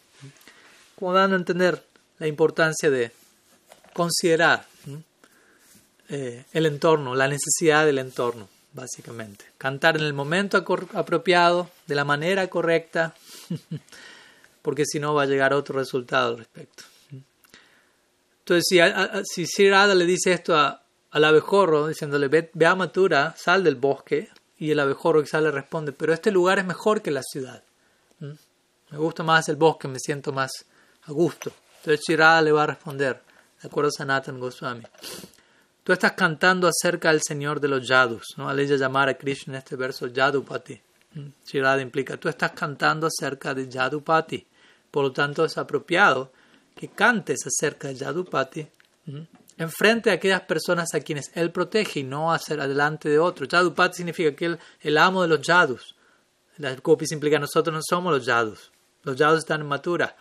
[0.95, 1.83] Como dando a entender
[2.19, 3.11] la importancia de
[3.93, 4.65] considerar
[6.09, 9.45] eh, el entorno, la necesidad del entorno básicamente.
[9.57, 10.57] Cantar en el momento
[10.93, 13.15] apropiado, de la manera correcta,
[14.61, 16.83] porque si no va a llegar otro resultado al respecto.
[18.39, 23.63] Entonces, si, a, si le dice esto al abejorro, diciéndole, ve, ve, a Matura, sal
[23.63, 24.29] del bosque,
[24.63, 27.61] y el abejorro quizás le responde, pero este lugar es mejor que la ciudad.
[28.21, 30.51] Me gusta más el bosque, me siento más
[31.01, 31.51] a gusto.
[31.79, 33.21] Entonces Shirada le va a responder,
[33.61, 34.85] de acuerdo a Sanatan Goswami.
[35.83, 38.47] Tú estás cantando acerca del Señor de los Yadus, ¿no?
[38.47, 40.79] Al ella llamar a Krishna en este verso Yadupati.
[41.15, 44.47] Mm, Shirada implica, tú estás cantando acerca de Yadupati.
[44.89, 46.31] Por lo tanto, es apropiado
[46.73, 48.65] que cantes acerca de Yadupati
[49.07, 49.21] mm,
[49.57, 53.49] en frente a aquellas personas a quienes él protege y no hacer adelante de otros.
[53.49, 55.95] Yadupati significa que él el amo de los Yadus.
[56.57, 58.71] Las copias implica nosotros no somos los Yadus.
[59.03, 60.15] Los Yadus están en Matura.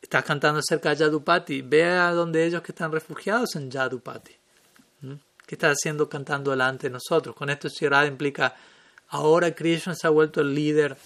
[0.00, 1.62] Estás cantando acerca de Yadupati.
[1.62, 4.36] Ve a donde ellos que están refugiados en Yadupati.
[5.46, 7.36] ¿Qué está haciendo cantando delante de nosotros?
[7.36, 8.54] Con esto Shirada implica,
[9.08, 10.96] ahora Krishna se ha vuelto el líder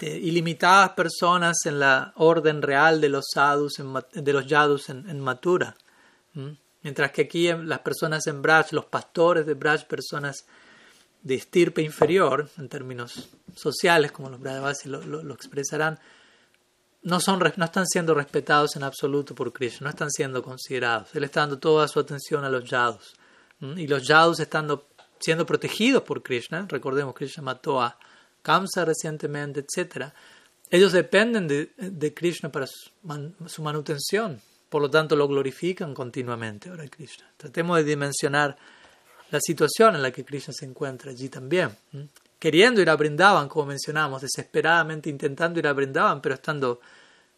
[0.00, 3.74] de ilimitadas personas en la orden real de los sadhus,
[4.12, 5.20] de los yadus en,
[6.82, 10.46] Mientras que aquí las personas en Braj, los pastores de Braj, personas
[11.22, 15.98] de estirpe inferior, en términos sociales, como los Brajavasis lo, lo, expresarán,
[17.02, 21.14] no, son, no están siendo respetados en absoluto por Krishna, no están siendo considerados.
[21.14, 23.14] Él está dando toda su atención a los yadus.
[23.60, 24.86] Y los yadus estando
[25.18, 27.98] siendo protegidos por Krishna, recordemos Krishna mató a
[28.42, 30.12] Kamsa recientemente, etc.
[30.70, 37.30] Ellos dependen de, Krishna para su, manutención, por lo tanto lo glorifican continuamente ahora Krishna.
[37.36, 38.56] Tratemos de dimensionar
[39.30, 41.70] la situación en la que Krishna se encuentra allí también.
[42.38, 46.80] Queriendo ir a Brindavan, como mencionamos, desesperadamente intentando ir a Brindavan, pero estando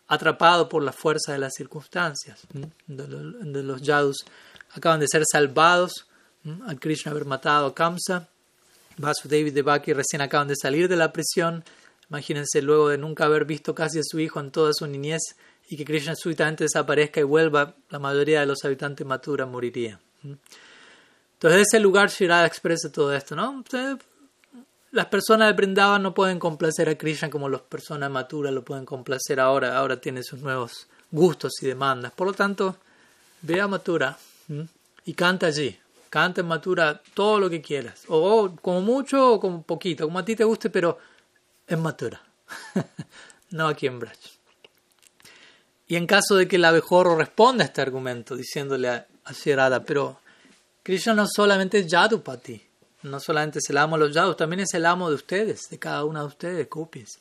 [0.08, 2.40] atrapado por la fuerza de las circunstancias.
[2.86, 4.24] De los yadus
[4.72, 6.06] acaban de ser salvados
[6.66, 8.28] al Krishna haber matado a Kamsa.
[8.96, 11.64] Vasudeva y Devaki recién acaban de salir de la prisión.
[12.08, 15.20] Imagínense luego de nunca haber visto casi a su hijo en toda su niñez
[15.68, 20.00] y que Krishna súbitamente desaparezca y vuelva, la mayoría de los habitantes Mathura moriría.
[20.22, 23.64] Entonces, ese lugar Shirada expresa todo esto, ¿no?
[24.90, 28.87] las personas de Brindavan no pueden complacer a Krishna como las personas Mathura lo pueden
[28.87, 29.76] complacer ahora.
[29.76, 32.12] Ahora tiene sus nuevos gustos y demandas.
[32.12, 32.76] Por lo tanto,
[33.42, 34.16] ve a Mathura
[35.04, 35.78] y canta allí.
[36.11, 38.04] Canta en Matura todo lo que quieras.
[38.09, 40.98] O como mucho o como poquito, como a ti te guste, pero
[41.66, 42.20] en Matura.
[43.50, 44.38] no aquí en Brach.
[45.88, 50.20] Y en caso de que el abejorro responda a este argumento, diciéndole a, a pero
[50.83, 52.62] Krishna no solamente es Yadupati,
[53.03, 55.79] no solamente es el amo de los Yadus, también es el amo de ustedes, de
[55.79, 57.18] cada una de ustedes, Kupis.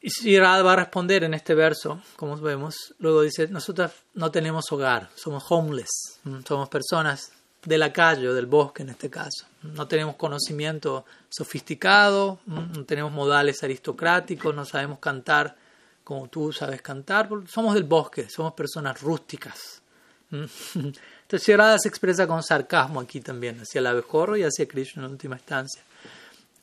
[0.00, 4.70] Y Shirada va a responder en este verso, como vemos, luego dice, nosotros no tenemos
[4.72, 7.32] hogar, somos homeless, somos personas
[7.64, 9.46] de la calle o del bosque en este caso.
[9.62, 15.56] No tenemos conocimiento sofisticado, no tenemos modales aristocráticos, no sabemos cantar
[16.04, 19.82] como tú sabes cantar, somos del bosque, somos personas rústicas.
[20.30, 25.12] Entonces Shirada se expresa con sarcasmo aquí también, hacia el abejorro y hacia Krishna en
[25.12, 25.82] última instancia.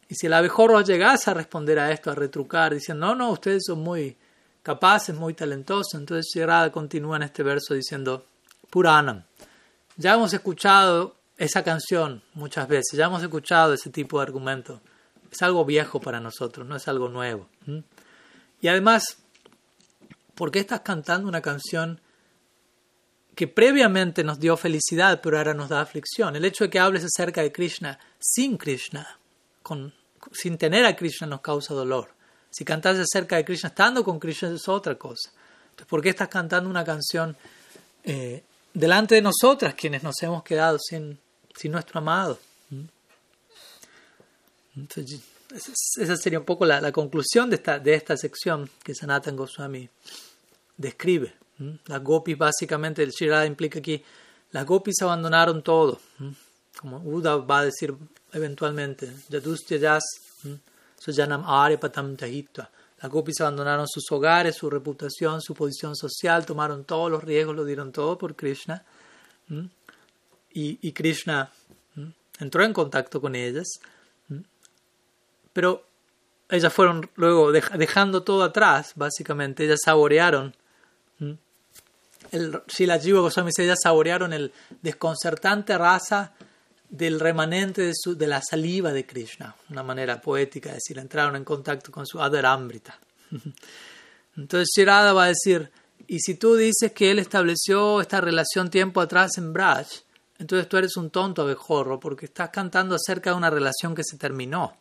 [0.08, 3.64] Y si el abejorro llegase a responder a esto, a retrucar, diciendo, no, no, ustedes
[3.66, 4.18] son muy
[4.64, 8.26] capaces, muy talentosos, entonces Shirada continúa en este verso diciendo,
[8.70, 9.24] Puranam.
[9.98, 14.82] Ya hemos escuchado esa canción muchas veces, ya hemos escuchado ese tipo de argumento.
[15.32, 17.48] Es algo viejo para nosotros, no es algo nuevo.
[18.62, 19.19] Y además,
[20.40, 22.00] ¿por qué estás cantando una canción
[23.36, 26.34] que previamente nos dio felicidad, pero ahora nos da aflicción?
[26.34, 29.20] El hecho de que hables acerca de Krishna sin Krishna,
[30.32, 32.14] sin tener a Krishna nos causa dolor.
[32.50, 35.30] Si cantas acerca de Krishna estando con Krishna es otra cosa.
[35.72, 37.36] Entonces, ¿por qué estás cantando una canción
[38.06, 38.42] eh,
[38.74, 41.20] delante de nosotras, quienes nos hemos quedado sin,
[41.66, 42.40] nuestro amado?
[42.70, 42.86] ¿Mm?
[45.98, 49.90] esa sería un poco la, conclusión de esta, de esta sección que Sanatan Goswami
[50.80, 51.34] describe.
[51.86, 54.02] Las gopis, básicamente, el Shirada implica aquí,
[54.52, 56.00] las gopis abandonaron todo.
[56.80, 57.94] Como Uda va a decir
[58.32, 60.04] eventualmente, Yadustya Yas,
[60.98, 61.44] Soyanam
[61.80, 62.70] Patam Tahitva.
[63.02, 67.66] Las gopis abandonaron sus hogares, su reputación, su posición social, tomaron todos los riesgos, lo
[67.66, 68.84] dieron todo por Krishna.
[70.52, 71.52] Y, y Krishna
[72.40, 73.68] entró en contacto con ellas.
[75.54, 75.86] Pero
[76.50, 79.66] ellas fueron luego dejando todo atrás, básicamente.
[79.66, 80.56] Ellas saborearon.
[82.32, 86.34] El Shila Jiva Goswami dice, ellas saborearon el desconcertante raza
[86.90, 91.36] del remanente de, su, de la saliva de Krishna, una manera poética de decir, entraron
[91.36, 93.00] en contacto con su Adharambrita.
[94.38, 95.72] Entonces Shirada va a decir,
[96.08, 99.88] y si tú dices que él estableció esta relación tiempo atrás en Braj,
[100.40, 104.18] entonces tú eres un tonto abejorro porque estás cantando acerca de una relación que se
[104.18, 104.78] terminó.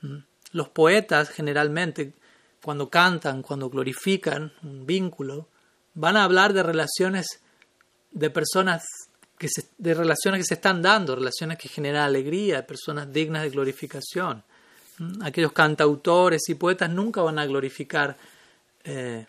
[0.00, 0.16] ¿Mm?
[0.52, 2.14] Los poetas generalmente,
[2.62, 5.48] cuando cantan, cuando glorifican un vínculo,
[5.94, 7.26] van a hablar de relaciones
[8.10, 8.84] de personas
[9.38, 13.50] que se, de relaciones que se están dando, relaciones que generan alegría, personas dignas de
[13.50, 14.42] glorificación.
[14.98, 15.22] ¿Mm?
[15.22, 18.16] Aquellos cantautores y poetas nunca van a glorificar
[18.84, 19.26] eh,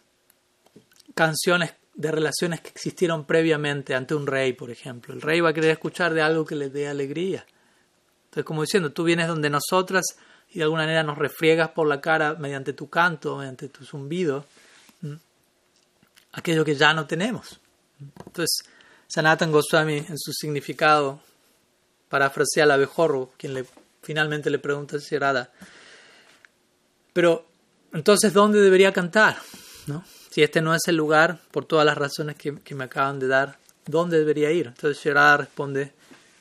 [1.13, 5.13] canciones de relaciones que existieron previamente ante un rey, por ejemplo.
[5.13, 7.45] El rey va a querer escuchar de algo que le dé alegría.
[8.25, 10.03] Entonces, como diciendo, tú vienes donde nosotras
[10.49, 14.45] y de alguna manera nos refriegas por la cara mediante tu canto, mediante tu zumbido,
[16.35, 17.59] aquello que ya no tenemos.
[17.99, 18.59] Entonces,
[19.07, 21.21] Sanatan Goswami, en su significado,
[22.09, 23.65] parafrasea al abejorro, quien le,
[24.01, 25.51] finalmente le pregunta a Sierada,
[27.13, 27.45] pero
[27.93, 29.37] entonces, ¿dónde debería cantar?
[29.87, 30.03] ¿No?
[30.29, 33.57] Si este no es el lugar, por todas las razones que, me acaban de dar,
[33.85, 34.67] ¿dónde debería ir?
[34.67, 35.93] Entonces Sierada responde,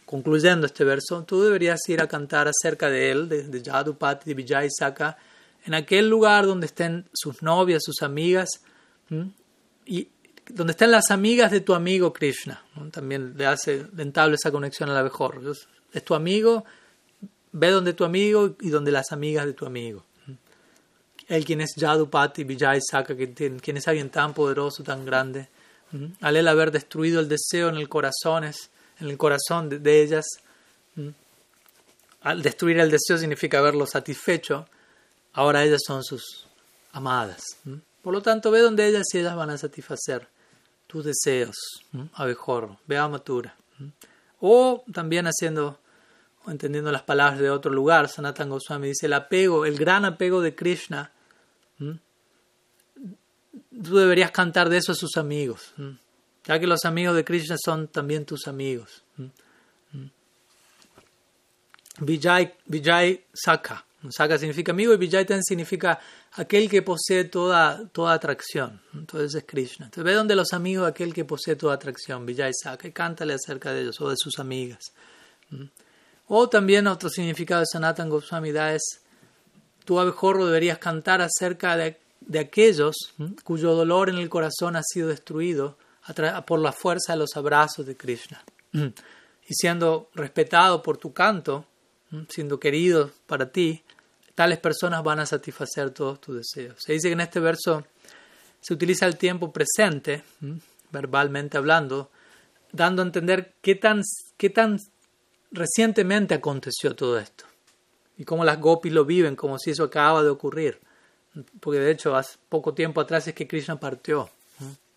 [0.05, 4.35] concluyendo este verso, tú deberías ir a cantar acerca de él, de, de Yadupati, de
[4.35, 5.17] Vijay Saka,
[5.65, 8.61] en aquel lugar donde estén sus novias, sus amigas,
[9.87, 10.09] y
[10.49, 12.63] donde estén las amigas de tu amigo Krishna.
[12.91, 15.41] También le hace rentable esa conexión a la mejor.
[15.93, 16.65] Es tu amigo,
[17.53, 20.05] ve donde tu amigo y donde las amigas de tu amigo.
[21.29, 25.49] Él quien es Yadupati, Vijay Saka, quien es alguien tan poderoso, tan grande.
[26.21, 30.25] Al él haber destruido el deseo en el corazón, en el corazón de, ellas,
[32.21, 34.67] al destruir el deseo significa haberlo satisfecho,
[35.35, 36.47] ahora ellas son sus
[36.93, 37.43] amadas.
[38.05, 40.29] Por lo tanto, ve donde ellas y ellas van a satisfacer
[40.87, 41.57] tus deseos,
[42.13, 43.57] abejorro, ve a matura.
[44.41, 45.79] O también haciendo,
[46.45, 50.43] o entendiendo las palabras de otro lugar, Sanatan Goswami dice, el apego, el gran apego
[50.43, 51.13] de Krishna,
[51.79, 51.97] tú
[53.97, 55.73] deberías cantar de eso a sus amigos,
[56.45, 59.03] ya que los amigos de Krishna son también tus amigos.
[62.01, 63.83] Vijay, Vijay Saka.
[64.11, 65.99] Saka significa amigo y Vijaytan significa
[66.33, 68.81] aquel que posee toda, toda atracción.
[68.93, 69.87] Entonces es Krishna.
[69.87, 73.73] Entonces ve donde los amigos aquel que posee toda atracción, Vijay Saka, y cántale acerca
[73.73, 74.93] de ellos o de sus amigas.
[75.51, 75.65] ¿Mm?
[76.29, 79.01] O también otro significado de Sanatan Goswami es,
[79.85, 82.95] tu abejorro deberías cantar acerca de, de aquellos
[83.45, 85.77] cuyo dolor en el corazón ha sido destruido
[86.47, 88.45] por la fuerza de los abrazos de Krishna.
[89.47, 91.67] Y siendo respetado por tu canto,
[92.29, 93.83] siendo querido para ti,
[94.35, 96.77] tales personas van a satisfacer todos tus deseos.
[96.79, 97.85] Se dice que en este verso
[98.61, 100.23] se utiliza el tiempo presente,
[100.91, 102.11] verbalmente hablando,
[102.73, 104.03] dando a entender qué tan,
[104.37, 104.79] qué tan
[105.53, 107.45] recientemente aconteció todo esto
[108.17, 110.81] y cómo las gopis lo viven como si eso acaba de ocurrir.
[111.61, 114.31] Porque de hecho, hace poco tiempo atrás es que Krishna partió.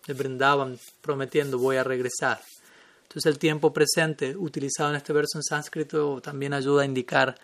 [0.06, 2.40] Le brindaban prometiendo voy a regresar.
[3.08, 7.34] Entonces el tiempo presente utilizado en este verso en sánscrito también ayuda a indicar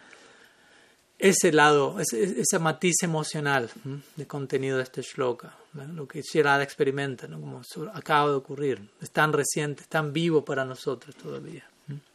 [1.18, 3.70] ese lado, ese, matiz emocional
[4.14, 5.56] de contenido de este shloka,
[5.94, 7.40] lo que Shirada experimenta, ¿no?
[7.40, 7.62] como
[7.94, 11.66] acaba de ocurrir, es tan reciente, es tan vivo para nosotros todavía.
[11.88, 12.12] Entonces,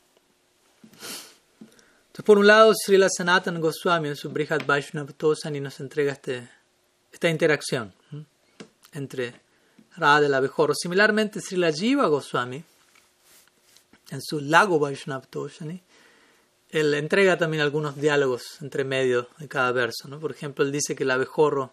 [2.23, 6.47] por un lado, Srila Sanatan Goswami en su Brihad Vaishnav Tosani nos entrega este,
[7.11, 7.93] esta interacción
[8.93, 9.33] entre
[9.95, 10.75] Radha y el abejorro.
[10.75, 12.63] Similarmente, Srila Jiva Goswami
[14.11, 15.83] en su Lago Vaishnav Tosani
[16.69, 20.07] él entrega también algunos diálogos entre medio de cada verso.
[20.07, 20.19] ¿no?
[20.19, 21.71] Por ejemplo, él dice que el abejorro,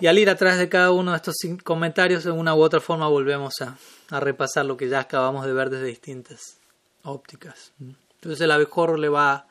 [0.00, 1.34] y al ir atrás de cada uno de estos
[1.64, 3.76] comentarios, de una u otra forma volvemos a,
[4.20, 6.58] repasar lo que ya acabamos de ver desde distintas
[7.02, 7.72] ópticas.
[7.80, 9.46] Entonces el abejorro le va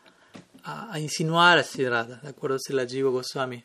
[0.64, 3.64] a, insinuar a Siddhartha, de acuerdo a Jiva Goswami.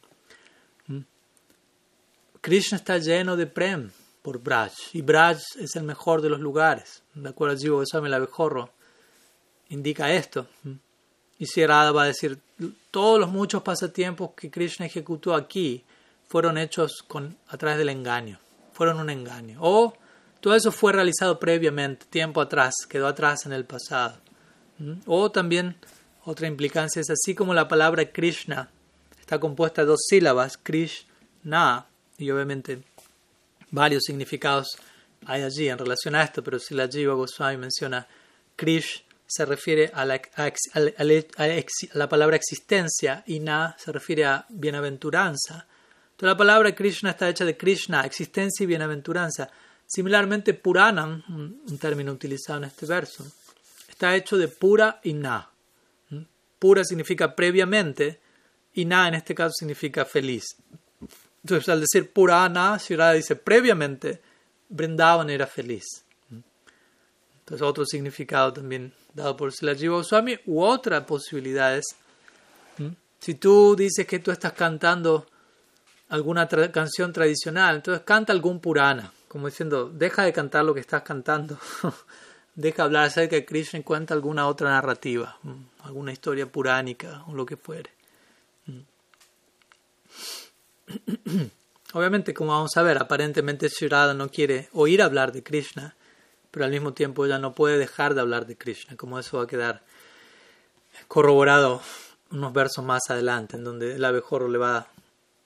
[2.41, 3.93] Krishna está lleno de prem
[4.23, 7.03] por Braj, y Braj es el mejor de los lugares.
[7.15, 8.71] De acuerdo a Jiva Goswami, el abejorro
[9.69, 10.47] indica esto.
[11.39, 12.39] Y Sierra va a decir,
[12.91, 15.85] todos los muchos pasatiempos que Krishna ejecutó aquí
[16.29, 18.39] fueron hechos con, a través del engaño,
[18.73, 19.59] fueron un engaño.
[19.61, 19.93] O
[20.41, 24.19] todo eso fue realizado previamente, tiempo atrás, quedó atrás en el pasado.
[25.07, 25.77] O también
[26.25, 28.71] otra implicancia es así como la palabra Krishna
[29.21, 31.87] está compuesta de dos sílabas, Krishna,
[32.19, 32.83] y obviamente
[33.73, 34.79] varios significados
[35.27, 38.07] hay allí en relación a esto, pero si la Jiva Goswami menciona
[38.57, 40.21] Krish, se refiere a la,
[41.95, 45.67] la, palabra existencia y Na se refiere a bienaventuranza.
[46.11, 49.51] Entonces la palabra Krishna está hecha de Krishna, existencia y bienaventuranza.
[49.87, 53.25] Similarmente, Puranam, un término utilizado en este verso,
[53.89, 55.51] está hecho de pura y na.
[56.11, 56.23] ¿Mm?
[56.59, 58.21] Pura significa previamente
[58.75, 60.45] y na en este caso significa feliz.
[61.45, 64.21] Entonces, al decir Purana, Shirada dice previamente,
[64.69, 65.85] Brindavan era feliz.
[66.31, 71.85] Entonces, otro significado también dado por Silajiva Goswami, u otra posibilidad es,
[73.19, 75.27] si tú dices que tú estás cantando
[76.09, 81.01] alguna canción tradicional, entonces canta algún Purana como diciendo, deja de cantar lo que estás
[81.01, 81.57] cantando,
[82.55, 85.39] deja hablar acerca de Krishna y cuenta alguna otra narrativa,
[85.85, 87.89] alguna historia puránica o lo que fuere.
[91.95, 95.95] Obviamente, como vamos a ver, aparentemente Shirada no quiere oír hablar de Krishna,
[96.51, 99.45] pero al mismo tiempo ella no puede dejar de hablar de Krishna, como eso va
[99.45, 99.83] a quedar
[101.09, 101.83] corroborado
[102.31, 104.87] unos versos más adelante, en donde el abejorro le va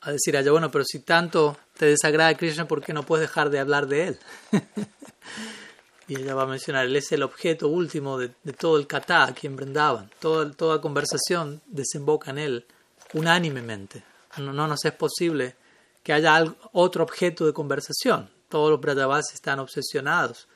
[0.02, 3.28] a decir a ella, bueno, pero si tanto te desagrada Krishna, ¿por qué no puedes
[3.28, 4.18] dejar de hablar de él?
[6.08, 9.48] y ella va a mencionar, él es el objeto último de, todo el kata aquí
[9.48, 10.10] en Brindavan.
[10.20, 12.66] Toda, toda conversación desemboca en él
[13.14, 14.04] unánimemente.
[14.38, 15.56] No, no nos es posible
[16.02, 18.30] que haya otro objeto de conversación.
[18.48, 20.48] Todos los Brajavasis están obsesionados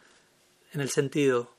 [0.73, 1.53] en el sentido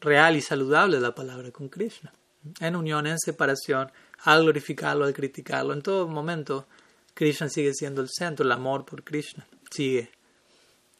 [0.00, 2.12] real y saludable de la palabra con Krishna.
[2.60, 3.90] En unión, en separación,
[4.24, 6.66] al glorificarlo, al criticarlo, en todo momento
[7.14, 10.10] Krishna sigue siendo el centro, el amor por Krishna sigue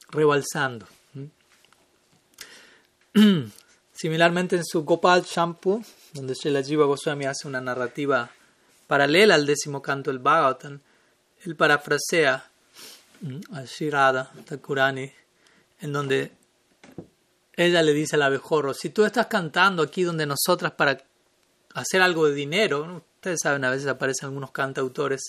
[0.08, 0.86] rebalsando.
[3.92, 5.84] Similarmente en su Gopal Shampoo,
[6.14, 8.30] donde Srila Jiva Goswami hace una narrativa
[8.92, 10.78] paralela al décimo canto del Bhagavatam,
[11.46, 12.44] él parafrasea
[13.52, 15.10] a Shirada Thakurani,
[15.80, 16.30] en donde
[17.56, 21.02] ella le dice al abejorro, si tú estás cantando aquí donde nosotras para
[21.72, 25.22] hacer algo de dinero, ustedes saben, a veces aparecen algunos cantautores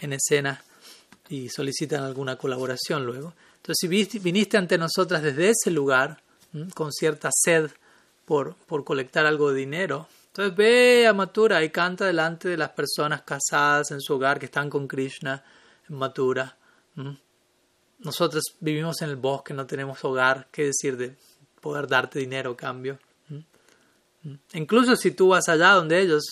[0.00, 0.64] en escena
[1.28, 3.34] y solicitan alguna colaboración luego.
[3.58, 3.76] Entonces,
[4.10, 6.20] si viniste ante nosotras desde ese lugar,
[6.74, 7.70] con cierta sed
[8.24, 12.68] por, por colectar algo de dinero, entonces ve a Mathura y canta delante de las
[12.68, 15.42] personas casadas en su hogar que están con Krishna
[15.88, 16.54] en Mathura.
[18.00, 21.16] Nosotros vivimos en el bosque, no tenemos hogar, ¿qué decir de
[21.62, 22.98] poder darte dinero a cambio?
[24.52, 26.24] Incluso si tú vas allá donde ellos,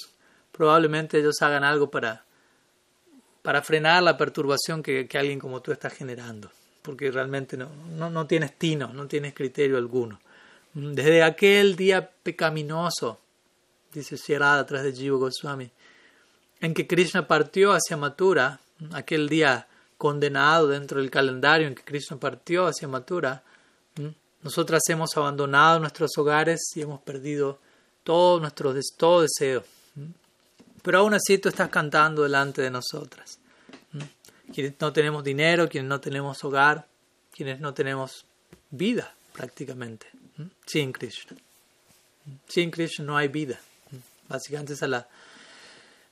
[0.53, 2.27] probablemente ellos hagan algo para
[3.41, 6.51] para frenar la perturbación que, alguien como tú está generando,
[6.83, 7.69] porque realmente no,
[8.11, 10.21] no, tienes tino, no tienes criterio alguno.
[10.75, 13.21] Desde aquel día pecaminoso,
[14.01, 15.71] dice Sierra atrás de Jiva Goswami,
[16.61, 18.61] en que Krishna partió hacia Mathura,
[18.93, 19.67] aquel día
[19.97, 23.43] condenado dentro del calendario en que Krishna partió hacia Mathura,
[24.43, 27.59] nosotras hemos abandonado nuestros hogares y hemos perdido
[28.03, 29.65] todo nuestro todo deseo.
[30.83, 33.39] Pero aún así tú estás cantando delante de nosotras.
[34.53, 36.87] Quienes no tenemos dinero, quienes no tenemos hogar,
[37.35, 38.27] quienes no tenemos
[38.71, 40.07] vida prácticamente.
[40.67, 41.37] Sin Krishna.
[42.47, 43.59] Sin Krishna no hay vida.
[44.35, 44.93] Básicamente ese es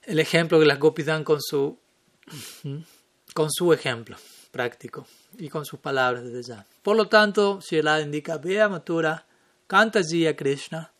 [0.04, 1.78] el ejemplo que las gopis dan con su,
[3.34, 4.16] con su ejemplo
[4.50, 5.06] práctico
[5.38, 6.66] y con sus palabras desde ya.
[6.82, 9.24] Por lo tanto, si el indica, ve a Matura,
[9.66, 10.92] canta allí a Krishna,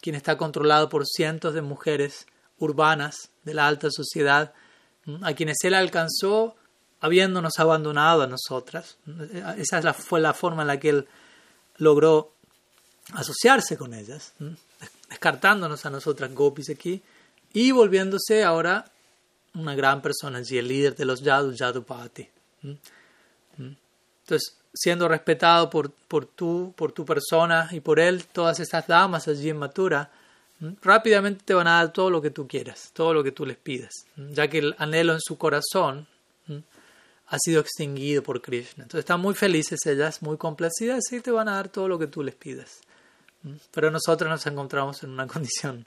[0.00, 2.26] quien está controlado por cientos de mujeres
[2.58, 4.54] urbanas de la alta sociedad,
[5.22, 6.56] a quienes él alcanzó
[7.00, 8.96] habiéndonos abandonado a nosotras.
[9.56, 11.08] Esa fue la forma en la que él
[11.76, 12.32] logró
[13.12, 14.32] asociarse con ellas,
[15.08, 17.02] descartándonos a nosotras gopis aquí
[17.52, 18.84] y volviéndose ahora
[19.54, 22.28] una gran persona allí, el líder de los Yadu, Yadupati.
[23.58, 29.28] Entonces, siendo respetado por, por, tú, por tu persona y por él, todas estas damas
[29.28, 30.10] allí en Matura,
[30.82, 33.56] rápidamente te van a dar todo lo que tú quieras, todo lo que tú les
[33.56, 36.06] pidas, ya que el anhelo en su corazón
[37.28, 38.84] ha sido extinguido por Krishna.
[38.84, 42.06] Entonces están muy felices ellas, muy complacidas y te van a dar todo lo que
[42.06, 42.80] tú les pidas.
[43.70, 45.86] Pero nosotros nos encontramos en una condición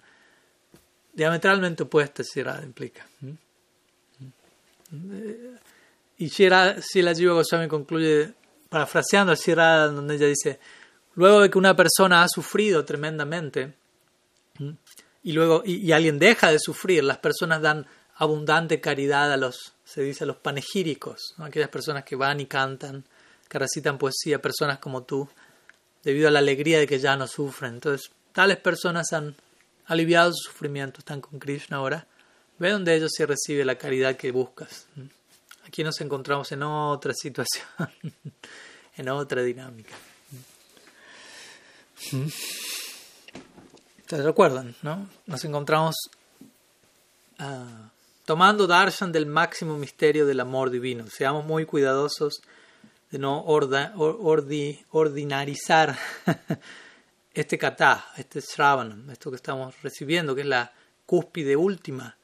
[1.14, 3.06] diametralmente opuesta, Shirada implica.
[6.18, 6.76] Y Sila
[7.16, 8.34] Jiva Goswami concluye
[8.70, 10.60] parafraseando a donde ella dice,
[11.16, 13.74] luego de que una persona ha sufrido tremendamente,
[15.24, 17.86] y luego y, alguien deja de sufrir, las personas dan
[18.16, 23.04] abundante caridad a los, se dice, a los panegíricos, aquellas personas que van y cantan,
[23.48, 25.28] que recitan poesía, personas como tú,
[26.04, 27.76] debido a la alegría de que ya no sufren.
[27.76, 29.36] Entonces, tales personas han
[29.86, 32.06] aliviado su sufrimiento, están con Krishna ahora.
[32.58, 34.86] Ve donde ellos se recibe la caridad que buscas.
[35.66, 37.66] Aquí nos encontramos en otra situación,
[38.98, 39.96] en otra dinámica.
[44.00, 44.76] ¿Ustedes recuerdan?
[44.82, 45.08] ¿no?
[45.26, 45.96] Nos encontramos
[47.40, 47.88] uh,
[48.26, 51.06] tomando darshan del máximo misterio del amor divino.
[51.08, 52.42] Seamos muy cuidadosos
[53.12, 53.44] de no
[54.92, 55.98] ordinarizar
[57.34, 60.72] este kata, este shravanam, esto que estamos recibiendo, que es la
[61.06, 62.16] cúspide última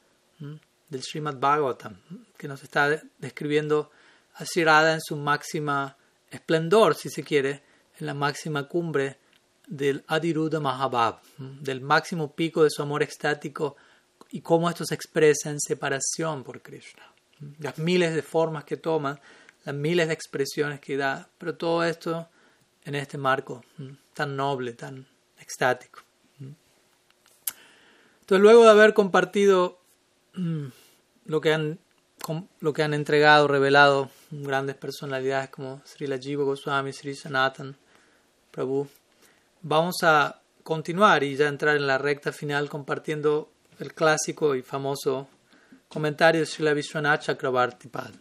[0.88, 1.96] del Srimad Bhagavatam,
[2.36, 3.90] que nos está describiendo
[4.34, 4.44] a
[4.92, 5.96] en su máxima
[6.30, 7.62] esplendor, si se quiere,
[7.98, 9.18] en la máxima cumbre
[9.66, 13.76] del Adiruddha Mahabhav, del máximo pico de su amor extático
[14.30, 17.02] y cómo esto se expresa en separación por Krishna.
[17.58, 19.18] Las miles de formas que toma,
[19.66, 22.28] las miles de expresiones que da, pero todo esto
[22.84, 23.64] en este marco
[24.14, 25.04] tan noble, tan
[25.40, 26.00] extático.
[26.38, 29.80] Entonces, luego de haber compartido
[31.26, 31.78] lo que han,
[32.60, 37.76] lo que han entregado, revelado grandes personalidades como Srila Jiva Goswami, Sri Sanatan,
[38.52, 38.88] Prabhu,
[39.62, 43.50] Vamos a continuar y ya entrar en la recta final compartiendo
[43.80, 45.28] el clásico y famoso
[45.88, 48.12] comentario de Srila Vishwanath Chakrabarti Pad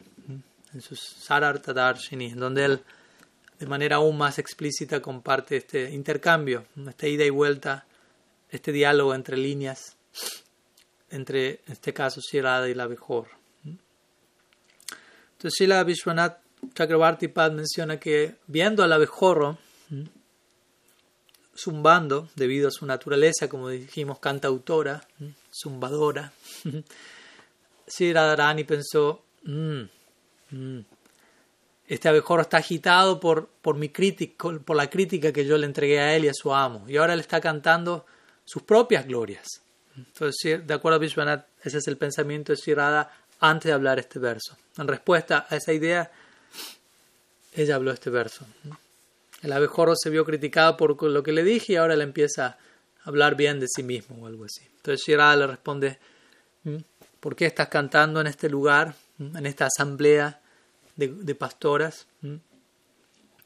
[0.76, 2.84] en su Sarartha Darshini, donde él
[3.58, 7.86] de manera aún más explícita comparte este intercambio, esta ida y vuelta,
[8.50, 9.96] este diálogo entre líneas,
[11.10, 13.28] entre, en este caso, Shirada y la mejor.
[13.64, 16.40] Entonces, Srila Vishwanath
[16.74, 19.58] Chakrabarti Pad menciona que viendo a la abejorro,
[21.56, 25.08] zumbando debido a su naturaleza, como dijimos, cantautora,
[25.54, 26.34] zumbadora.
[27.88, 29.90] Sri Radharani pensó, mm, mm,
[31.88, 36.00] este abejorro está agitado por, por, mi crítica, por la crítica que yo le entregué
[36.00, 38.06] a él y a su amo, y ahora le está cantando
[38.44, 39.48] sus propias glorias.
[39.98, 44.00] Entonces, de acuerdo a Vishwanath, ese es el pensamiento de Sri Radha antes de hablar
[44.00, 44.58] este verso.
[44.78, 46.12] En respuesta a esa idea,
[47.54, 48.46] ella habló este verso.
[49.42, 52.58] El abejorro se vio criticado por lo que le dije y ahora le empieza a
[53.04, 54.62] hablar bien de sí mismo o algo así.
[54.78, 56.00] Entonces Shirada le responde,
[56.64, 56.78] mm,
[57.20, 60.42] ¿por qué estás cantando en este lugar, mm, en esta asamblea
[60.96, 62.08] de, pastoras?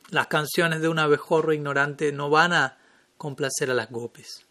[0.10, 2.78] Las canciones de un abejorro ignorante no van a
[3.18, 4.46] complacer a las gopis.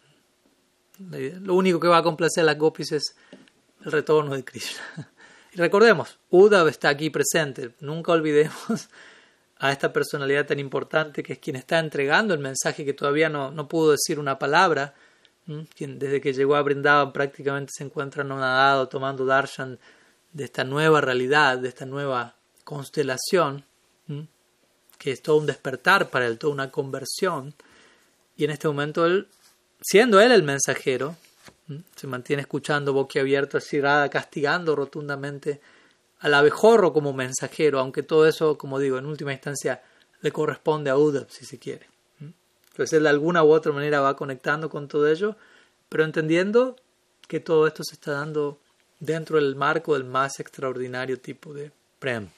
[0.99, 3.15] Lo único que va a complacer a las gopis es
[3.85, 4.81] el retorno de Krishna.
[5.51, 7.73] Y recordemos, Uddhav está aquí presente.
[7.79, 8.87] Nunca olvidemos
[9.57, 13.51] a esta personalidad tan importante que es quien está entregando el mensaje que todavía no,
[13.51, 14.93] no pudo decir una palabra,
[15.75, 19.79] quien desde que llegó a Brindavan prácticamente se encuentra anonadado tomando darshan
[20.33, 23.65] de esta nueva realidad, de esta nueva constelación,
[24.97, 27.53] que es todo un despertar para él, toda una conversión.
[28.35, 29.27] Y en este momento él,
[29.81, 31.15] siendo él el mensajero,
[31.95, 33.79] se mantiene escuchando boquiabierto, así,
[34.11, 35.61] castigando rotundamente
[36.19, 39.81] al abejorro como mensajero, aunque todo eso, como digo, en última instancia
[40.21, 41.87] le corresponde a Uddhav, si se quiere.
[42.71, 45.35] Entonces él de alguna u otra manera va conectando con todo ello,
[45.87, 46.75] pero entendiendo
[47.27, 48.59] que todo esto se está dando
[48.99, 52.29] dentro del marco del más extraordinario tipo de Prem.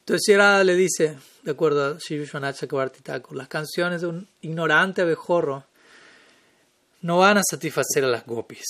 [0.00, 2.28] Entonces Sierra le dice, de acuerdo a Shiv
[3.32, 5.64] las canciones de un ignorante abejorro
[7.02, 8.66] no van a satisfacer a las gopis.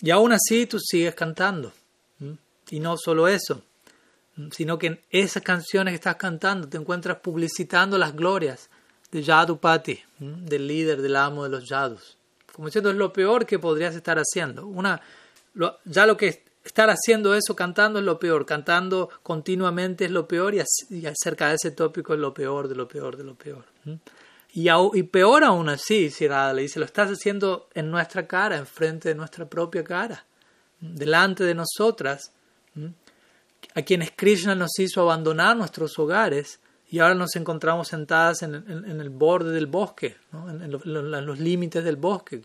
[0.00, 1.72] Y aún así tú sigues cantando.
[2.70, 3.62] Y no solo eso,
[4.52, 8.68] sino que en esas canciones que estás cantando te encuentras publicitando las glorias
[9.10, 12.17] de Yadupati, del líder, del amo de los Yadus.
[12.58, 14.66] Como diciendo, es lo peor que podrías estar haciendo.
[14.66, 15.00] Una,
[15.84, 20.56] ya lo que estar haciendo eso cantando es lo peor, cantando continuamente es lo peor
[20.56, 23.64] y, acerca de ese tópico es lo peor de lo peor de lo peor.
[24.52, 29.14] Y, peor aún así, si le dice, lo estás haciendo en nuestra cara, enfrente de
[29.14, 30.24] nuestra propia cara,
[30.80, 32.32] delante de nosotras
[33.76, 36.58] a quienes Krishna nos hizo abandonar nuestros hogares
[36.90, 42.42] y ahora nos encontramos sentadas en, el borde del bosque, en, los límites del bosque.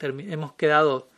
[0.00, 1.08] hemos quedado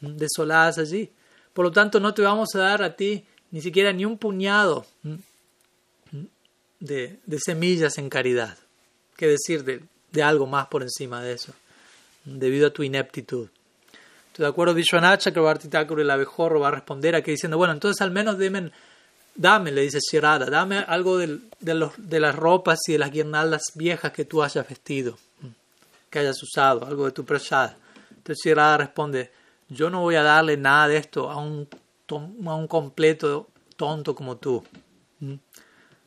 [0.00, 1.10] desoladas allí.
[1.52, 4.86] Por lo tanto, no te vamos a dar a ti ni siquiera ni un puñado
[6.78, 8.56] de, semillas en caridad.
[9.16, 11.52] ¿Qué decir de algo más por encima de eso?
[12.24, 13.48] Debido a tu ineptitud
[14.42, 18.10] de acuerdo Vishwanath Chakrabarti Thakur, el abejorro, va a responder aquí diciendo, bueno, entonces al
[18.10, 18.38] menos
[19.36, 24.12] dame, le dice Shirada, dame algo de, de las ropas y de las guirnaldas viejas
[24.12, 25.18] que tú hayas vestido.
[26.10, 27.72] que hayas usado, algo de tu prasad.
[28.10, 29.30] Entonces Shirada responde,
[29.68, 31.68] yo no voy a darle nada de esto a un,
[32.10, 34.64] a un completo tonto como tú.
[35.20, 35.34] ¿Mm?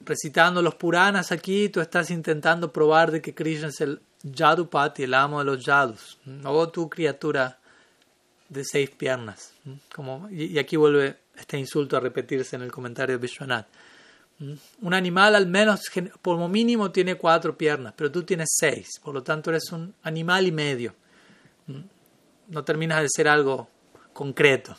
[0.02, 5.14] Recitando los Puranas aquí, tú estás intentando probar de que Krishna es el Yadupati, el
[5.14, 7.60] amo de los Yadus, o tu criatura
[8.48, 9.54] de seis piernas.
[9.66, 9.74] ¿Mm?
[9.94, 13.68] Como, y, aquí vuelve este insulto a repetirse en el comentario de Vishwanath.
[14.40, 14.54] ¿Mm?
[14.82, 15.82] Un animal al menos,
[16.22, 19.94] por lo mínimo, tiene cuatro piernas, pero tú tienes seis, por lo tanto eres un
[20.04, 20.96] animal y medio.
[22.48, 23.70] No terminas de ser algo
[24.14, 24.76] concreto.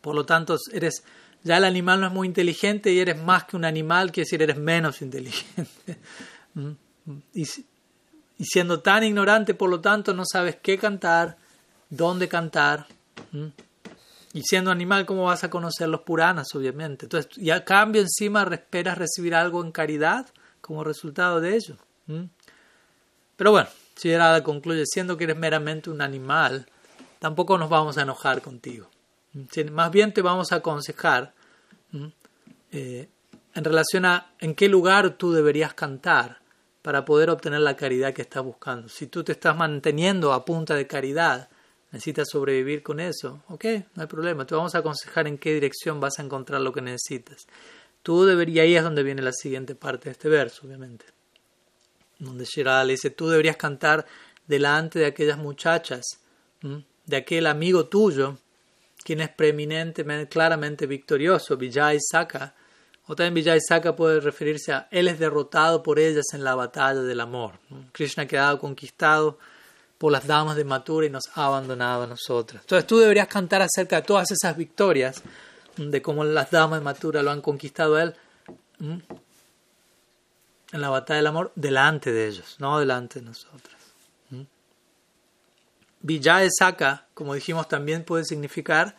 [0.00, 1.02] Por lo tanto, eres
[1.44, 4.42] ya el animal no es muy inteligente y eres más que un animal, quiere decir,
[4.42, 5.98] eres menos inteligente.
[7.34, 11.36] y, y, siendo tan ignorante, por lo tanto, no sabes qué cantar,
[11.90, 12.86] dónde cantar.
[14.34, 17.06] Y siendo animal, ¿cómo vas a conocer los Puranas, obviamente?
[17.06, 20.26] Entonces, y a cambio, encima, esperas recibir algo en caridad
[20.60, 21.76] como resultado de ello.
[23.36, 26.66] Pero bueno, si Radha concluye, siendo que eres meramente un animal,
[27.18, 28.88] tampoco nos vamos a enojar contigo.
[29.70, 31.34] Más bien te vamos a aconsejar
[32.70, 33.08] eh,
[33.54, 36.40] en relación a en qué lugar tú deberías cantar
[36.82, 38.88] para poder obtener la caridad que estás buscando.
[38.88, 41.48] Si tú te estás manteniendo a punta de caridad,
[41.92, 43.64] necesitas sobrevivir con eso, ok,
[43.94, 44.46] no hay problema.
[44.46, 47.46] Te vamos a aconsejar en qué dirección vas a encontrar lo que necesitas.
[48.02, 51.04] Tú deberías, ahí es donde viene la siguiente parte de este verso, obviamente.
[52.18, 54.06] Donde Shirada le dice, tú deberías cantar
[54.46, 56.02] delante de aquellas muchachas,
[57.06, 58.38] de aquel amigo tuyo
[59.02, 62.54] quien es preeminentemente, claramente victorioso, Vijay Saka.
[63.06, 67.02] O también Vijay Saka puede referirse a él es derrotado por ellas en la batalla
[67.02, 67.58] del amor.
[67.92, 69.38] Krishna ha quedado conquistado
[70.02, 72.62] por las damas de Mathura y nos ha abandonado a nosotras.
[72.62, 75.22] Entonces tú deberías cantar acerca de todas esas victorias,
[75.76, 78.14] de cómo las damas de Mathura lo han conquistado a él
[78.80, 79.00] en
[80.72, 83.76] la batalla del amor delante de ellos, no delante de nosotras.
[86.00, 88.96] Vijay Saka, como dijimos, también puede significar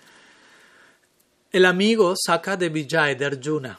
[1.52, 3.78] el amigo Saka de Vijay, de Arjuna.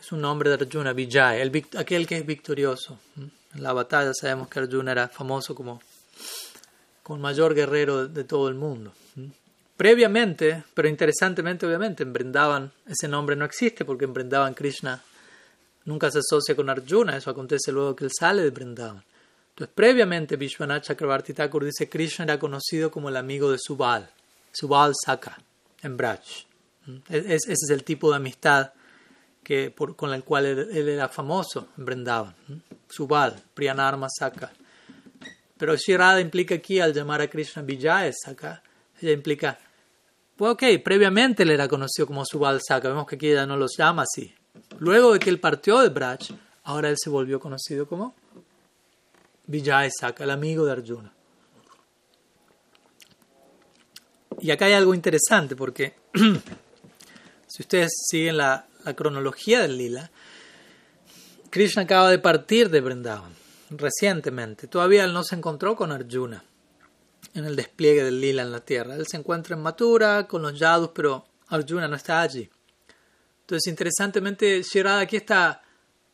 [0.00, 3.00] Es un nombre de Arjuna, Vijay, el, aquel que es victorioso.
[3.16, 5.82] En la batalla sabemos que Arjuna era famoso como,
[7.08, 8.92] el mayor guerrero de todo el mundo.
[9.76, 15.02] Previamente, pero interesantemente, obviamente, en Brindavan ese nombre no existe porque en Brindavan Krishna
[15.84, 17.16] nunca se asocia con Arjuna.
[17.16, 19.02] Eso acontece luego que él sale de Brindavan.
[19.50, 24.08] Entonces, previamente, Vishwanath Chakrabarti Thakur dice Krishna era conocido como el amigo de Subal,
[24.52, 25.38] Subal Saka,
[25.82, 26.20] en Braj.
[26.86, 26.96] ¿Mm?
[27.08, 28.72] ese es el tipo de amistad
[29.42, 32.34] que, con el cual él, era famoso en Vrindavan.
[32.48, 32.54] ¿Mm?
[32.88, 34.52] Subal, Priyanarma Saka.
[35.62, 38.60] Pero Shirada implica aquí, al llamar a Krishna Vijaya Saka,
[39.00, 39.56] ella implica,
[40.34, 43.76] pues ok, previamente él era conocido como Subal Saka, vemos que aquí ella no los
[43.78, 44.34] llama así.
[44.80, 46.32] Luego de que él partió de Braj,
[46.64, 48.12] ahora él se volvió conocido como
[49.46, 51.12] Vijay Saka, el amigo de Arjuna.
[54.40, 55.94] Y acá hay algo interesante porque
[57.46, 60.10] si ustedes siguen la, cronología del lila,
[61.50, 63.41] Krishna acaba de partir de Vrindavan
[63.78, 64.66] recientemente.
[64.66, 66.44] Todavía él no se encontró con Arjuna
[67.34, 68.94] en el despliegue del lila en la tierra.
[68.94, 72.48] Él se encuentra en Mathura con los Yadus, pero Arjuna no está allí.
[73.40, 75.62] Entonces, interesantemente, Shirada aquí está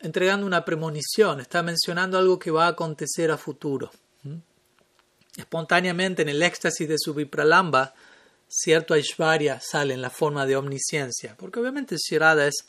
[0.00, 3.90] entregando una premonición, está mencionando algo que va a acontecer a futuro.
[4.22, 4.36] ¿Mm?
[5.36, 7.94] Espontáneamente, en el éxtasis de su Vipralamba,
[8.48, 12.66] cierto Aishvarya sale en la forma de omnisciencia, porque obviamente Shirada es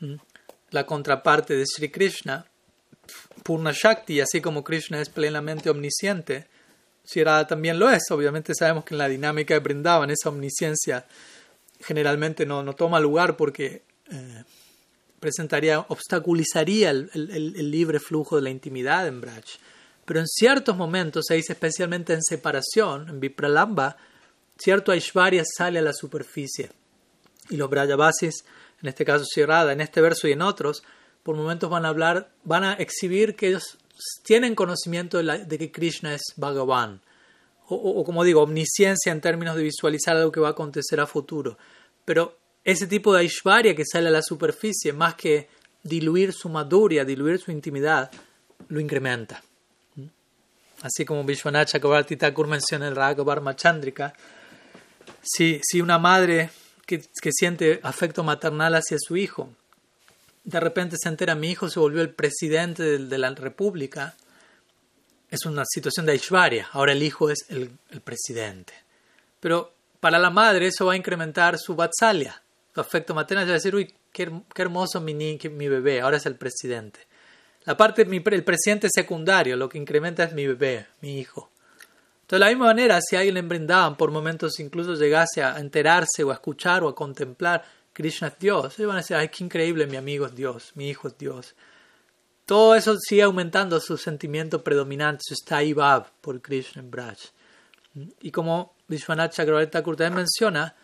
[0.00, 0.14] ¿Mm?
[0.70, 2.46] la contraparte de Sri Krishna,
[3.46, 6.48] Purna Shakti, así como Krishna es plenamente omnisciente,
[7.04, 8.02] Shirada también lo es.
[8.10, 11.06] Obviamente sabemos que en la dinámica de Brindavan esa omnisciencia
[11.80, 14.42] generalmente no, no toma lugar porque eh,
[15.20, 19.44] presentaría, obstaculizaría el, libre flujo de la intimidad en Braj.
[20.04, 23.96] Pero en ciertos momentos, se dice especialmente en separación, en Vipralamba,
[24.58, 26.70] cierto Aishvarya sale a la superficie.
[27.50, 28.44] Y los Brajavasis,
[28.82, 30.82] en este caso Shirada, en este verso y en otros,
[31.26, 33.78] por momentos van a hablar, van a exhibir que ellos
[34.22, 37.00] tienen conocimiento de, que Krishna es Bhagavan.
[37.66, 41.58] O, como digo, omnisciencia en términos de visualizar algo que va a acontecer a futuro.
[42.04, 45.48] Pero ese tipo de Aishvarya que sale a la superficie, más que
[45.82, 48.08] diluir su maduria, diluir su intimidad,
[48.68, 49.42] lo incrementa.
[50.82, 54.12] Así como Vishwanath Chakrabarti Thakur menciona el Raghavar Chandrika,
[55.24, 56.50] si, si una madre
[56.86, 59.50] que, que, siente afecto maternal hacia su hijo,
[60.46, 64.14] de repente se entera mi hijo se volvió el presidente de, la república,
[65.28, 67.72] es una situación de Aishvarya, ahora el hijo es el,
[68.04, 68.72] presidente.
[69.40, 72.40] Pero para la madre eso va a incrementar su vatsalya,
[72.76, 77.00] afecto maternal, es decir, uy, qué, hermoso mi, mi bebé, ahora es el presidente.
[77.64, 81.50] La parte, el presente secundario, lo que incrementa es mi bebé, mi hijo.
[82.20, 86.22] Entonces, de la misma manera, si alguien en brindaban por momentos incluso llegase a enterarse
[86.22, 87.64] o a escuchar o a contemplar
[87.96, 90.90] Krishna es Dios, ellos van a decir, ay, qué increíble, mi amigo es Dios, mi
[90.90, 91.54] hijo es Dios.
[92.44, 97.16] Todo eso sigue aumentando su sentimiento predominante, su Staibab por Krishna en Braj.
[98.20, 100.76] Y como Vishwanath Chakravarti también menciona,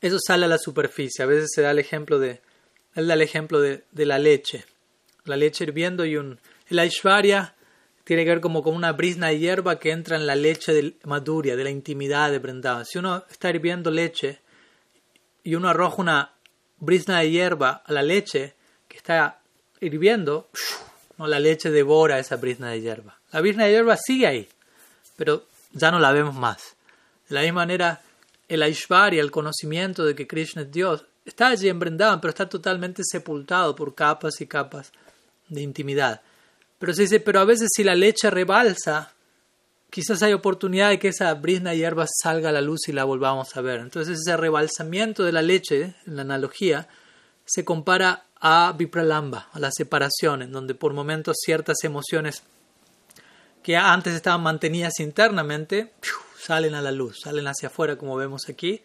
[0.00, 1.24] eso sale a la superficie.
[1.24, 2.40] A veces se da el ejemplo de,
[2.94, 4.64] él da el ejemplo de la leche.
[5.24, 6.38] La leche hirviendo y un...
[6.68, 7.56] El Aishwarya
[8.04, 10.96] tiene que ver como con una brisna de hierba que entra en la leche de
[11.02, 12.86] maduria, de la intimidad de Vrindavan.
[12.86, 14.43] Si uno está hirviendo leche
[15.44, 16.32] y uno arroja una
[16.78, 18.54] brisna de hierba a la leche
[18.88, 19.38] que está
[19.80, 20.48] hirviendo,
[21.18, 23.18] no, la leche devora esa brisna de hierba.
[23.30, 24.48] La brisna de hierba sigue ahí,
[25.16, 26.74] pero ya no la vemos más.
[27.28, 28.00] De la misma manera,
[28.48, 32.48] el Aishvarya, el conocimiento de que Krishna es Dios, está allí en Vrindavan, pero está
[32.48, 34.92] totalmente sepultado por capas y capas
[35.48, 36.20] de intimidad.
[36.78, 39.13] Pero se dice, pero a veces si la leche rebalsa,
[39.94, 43.56] quizás hay oportunidad de que esa brisna hierba salga a la luz y la volvamos
[43.56, 43.78] a ver.
[43.78, 46.88] Entonces ese rebalsamiento de la leche, en la analogía,
[47.44, 52.42] se compara a Vipralamba, a la separación, en donde por momentos ciertas emociones
[53.62, 55.92] que antes estaban mantenidas internamente
[56.40, 58.82] salen a la luz, salen hacia afuera como vemos aquí,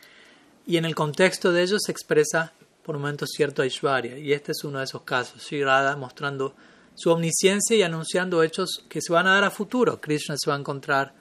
[0.68, 2.54] y en el contexto de ellos se expresa
[2.84, 6.54] por momentos cierto Aishwarya, y este es uno de esos casos, Sri Radha mostrando
[7.00, 10.02] su omnisciencia y anunciando hechos que se van a dar a futuro.
[10.02, 11.14] Krishna se va a encontrar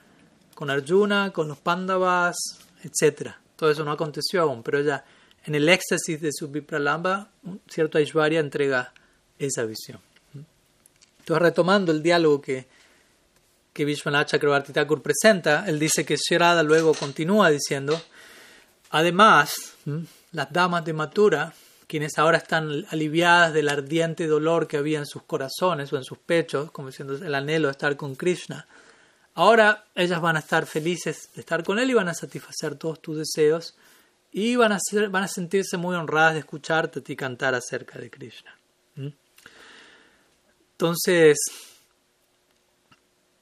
[0.53, 2.35] con Arjuna, con los Pandavas,
[2.83, 3.31] etc.
[3.55, 5.05] Todo eso no aconteció aún, pero ya
[5.45, 7.29] en el éxtasis de su Vipralamba,
[7.69, 8.93] cierto Aishwarya entrega
[9.37, 10.01] esa visión.
[10.33, 12.67] Entonces, retomando el diálogo que,
[13.71, 18.01] que Vishwanath Chakrabarti Thakur presenta, él dice que Shirada luego continúa diciendo,
[18.89, 19.55] además,
[20.33, 21.53] las damas de Mathura
[21.89, 26.19] quienes ahora están aliviadas del ardiente dolor que había en sus corazones o en sus
[26.19, 28.67] pechos, como diciendo el anhelo de estar con Krishna.
[29.33, 33.01] Ahora ellas van a estar felices de estar con él y van a satisfacer todos
[33.01, 33.75] tus deseos
[34.31, 34.77] y van a,
[35.09, 38.55] van a sentirse muy honradas de escucharte y cantar acerca de Krishna.
[38.93, 39.07] ¿Mm?
[40.73, 41.39] Entonces,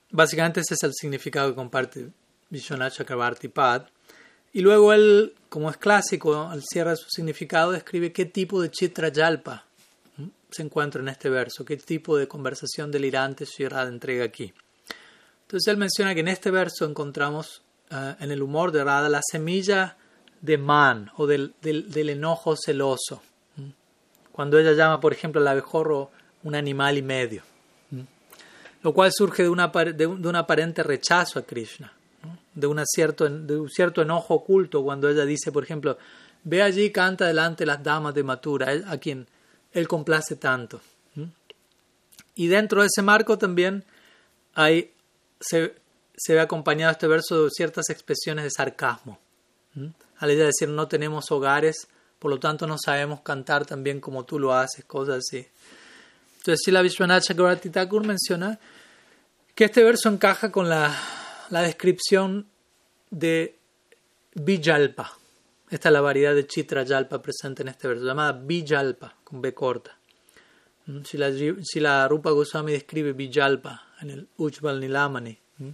[0.10, 2.08] básicamente ese es el significado que comparte
[2.50, 3.06] Vishwanath
[3.54, 3.88] Pad.
[4.58, 9.10] Y luego él, como es clásico, al cierre su significado, describe qué tipo de chitra
[9.10, 9.66] yalpa
[10.50, 14.52] se encuentra en este verso, qué tipo de conversación delirante Sri entrega aquí.
[15.44, 19.22] Entonces él menciona que en este verso encontramos eh, en el humor de Radha la
[19.22, 19.96] semilla
[20.42, 23.22] de man o del, enojo celoso.
[24.32, 26.10] Cuando ella llama, por ejemplo, al abejorro
[26.42, 27.44] un animal y medio.
[28.82, 31.94] Lo cual surge de, de un aparente rechazo a Krishna
[32.58, 35.98] de, una cierto, un cierto enojo oculto cuando ella dice, por ejemplo,
[36.44, 39.28] ve allí, canta delante las damas de Matura, a quien
[39.72, 40.82] él complace tanto.
[42.34, 43.84] Y dentro de ese marco también
[44.54, 44.92] hay,
[45.40, 45.76] se,
[46.16, 49.20] se ve acompañado este verso de ciertas expresiones de sarcasmo.
[50.18, 51.88] Al ella decir, no tenemos hogares,
[52.18, 55.48] por lo tanto no sabemos cantar tan bien como tú lo haces, cosas así.
[56.38, 58.58] Entonces, la Vishwanath Chakravarti Thakur menciona
[59.54, 60.96] que este verso encaja con la
[61.50, 62.48] la descripción
[63.10, 63.58] de
[64.34, 65.18] Vijalpa.
[65.70, 69.54] Esta es la variedad de Chitra Yalpa presente en este verso, llamada Vijalpa, con B
[69.54, 69.98] corta.
[70.86, 75.70] Mm, si la, Rupa Goswami describe Vijalpa en el Ujjval Nilamani, mm,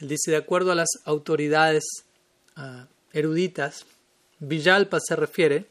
[0.00, 1.84] él dice, de acuerdo a las autoridades
[2.56, 3.84] uh, eruditas,
[4.40, 5.66] Vijalpa se refiere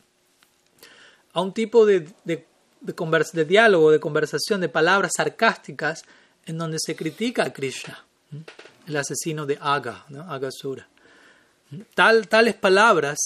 [1.33, 2.45] a un tipo de, de,
[2.81, 6.03] de, de diálogo, de conversación, de palabras sarcásticas
[6.45, 8.05] en donde se critica a Krishna.
[8.87, 10.21] El asesino de Aga, ¿no?
[10.31, 10.87] Agasura.
[11.93, 13.17] Tal, tales palabras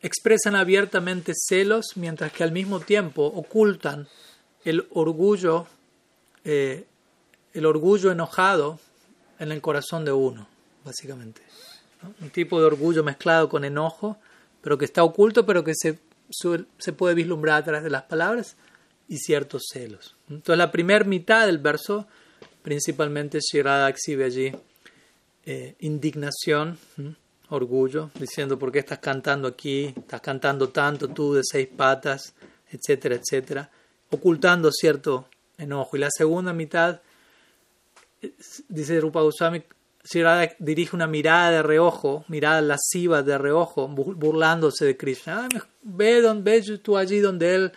[0.00, 4.06] expresan abiertamente celos mientras que al mismo tiempo ocultan
[4.64, 5.66] el orgullo,
[6.44, 6.84] eh,
[7.52, 8.78] el orgullo enojado
[9.38, 10.46] en el corazón de uno,
[10.84, 11.42] básicamente.
[12.20, 14.18] Un tipo de orgullo mezclado con enojo,
[14.60, 15.98] pero que está oculto, pero que se,
[16.78, 18.56] se puede vislumbrar a través de las palabras
[19.08, 20.16] y ciertos celos.
[20.28, 22.06] Entonces la primera mitad del verso,
[22.62, 24.52] principalmente Shirada exhibe allí
[25.46, 26.78] eh, indignación,
[27.50, 32.34] orgullo, diciendo por qué estás cantando aquí, estás cantando tanto tú de seis patas,
[32.70, 33.70] etcétera, etcétera,
[34.10, 35.28] ocultando cierto
[35.58, 35.96] enojo.
[35.96, 37.00] Y la segunda mitad,
[38.22, 38.32] eh,
[38.68, 39.62] dice Rupa Goswami,
[40.58, 45.48] dirige una mirada de reojo, mirada lasciva de reojo, burlándose de Krishna.
[45.54, 47.72] Ah, ve, donde, ve tú allí donde él,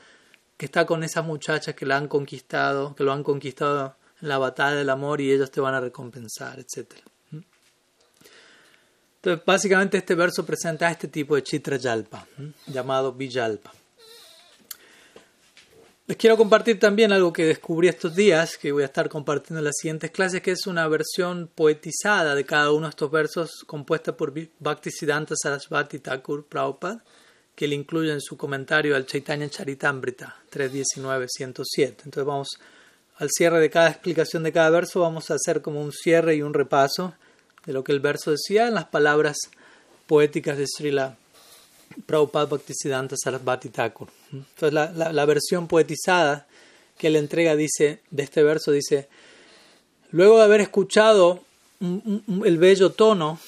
[0.57, 4.37] que está con esas muchachas que la han conquistado, que lo han conquistado en la
[4.37, 7.03] batalla del amor y ellos te van a recompensar, etcétera.
[9.17, 12.25] Entonces, básicamente este verso presenta este tipo de chitra yalpa,
[12.67, 13.73] llamado vijalpa.
[16.07, 19.65] Les quiero compartir también algo que descubrí estos días, que voy a estar compartiendo en
[19.65, 24.15] las siguientes clases, que es una versión poetizada de cada uno de estos versos compuesta
[24.15, 27.03] por Bhaktisiddhanta Sarasvati Thakur Prabhupada,
[27.53, 31.87] que él incluye en su comentario al Chaitanya Charitamrita 3.19.107.
[32.05, 32.57] Entonces vamos
[33.17, 36.41] al cierre de cada explicación de cada verso, vamos a hacer como un cierre y
[36.41, 37.15] un repaso
[37.67, 39.37] de lo que el verso decía en las palabras
[40.07, 41.17] poéticas de Srila
[42.05, 44.07] Prabhupada Bhaktisiddhanta Sarasvati Thakur.
[44.31, 46.47] Entonces la, la, versión poetizada
[46.97, 49.09] que él entrega dice, de este verso dice,
[50.11, 51.41] luego de haber escuchado
[51.79, 53.39] el bello tono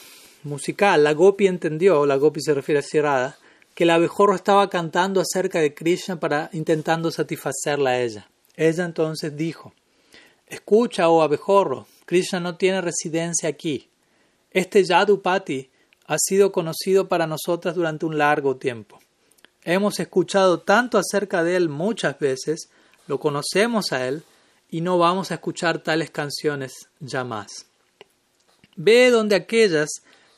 [0.43, 3.38] musical, la Gopi entendió, la Gopi se refiere a Sierrada,
[3.74, 8.28] que el abejorro estaba cantando acerca de Krishna para intentando satisfacerla a ella.
[8.57, 9.74] Ella entonces dijo,
[10.47, 13.89] escucha, oh abejorro, Krishna no tiene residencia aquí.
[14.52, 15.70] Este Yadupati
[16.08, 19.00] ha sido conocido para nosotras durante un largo tiempo.
[19.64, 22.70] Hemos escuchado tanto acerca de él muchas veces,
[23.08, 24.24] lo conocemos a él
[24.70, 27.68] y no vamos a escuchar tales canciones ya más.
[28.76, 29.89] Ve donde aquellas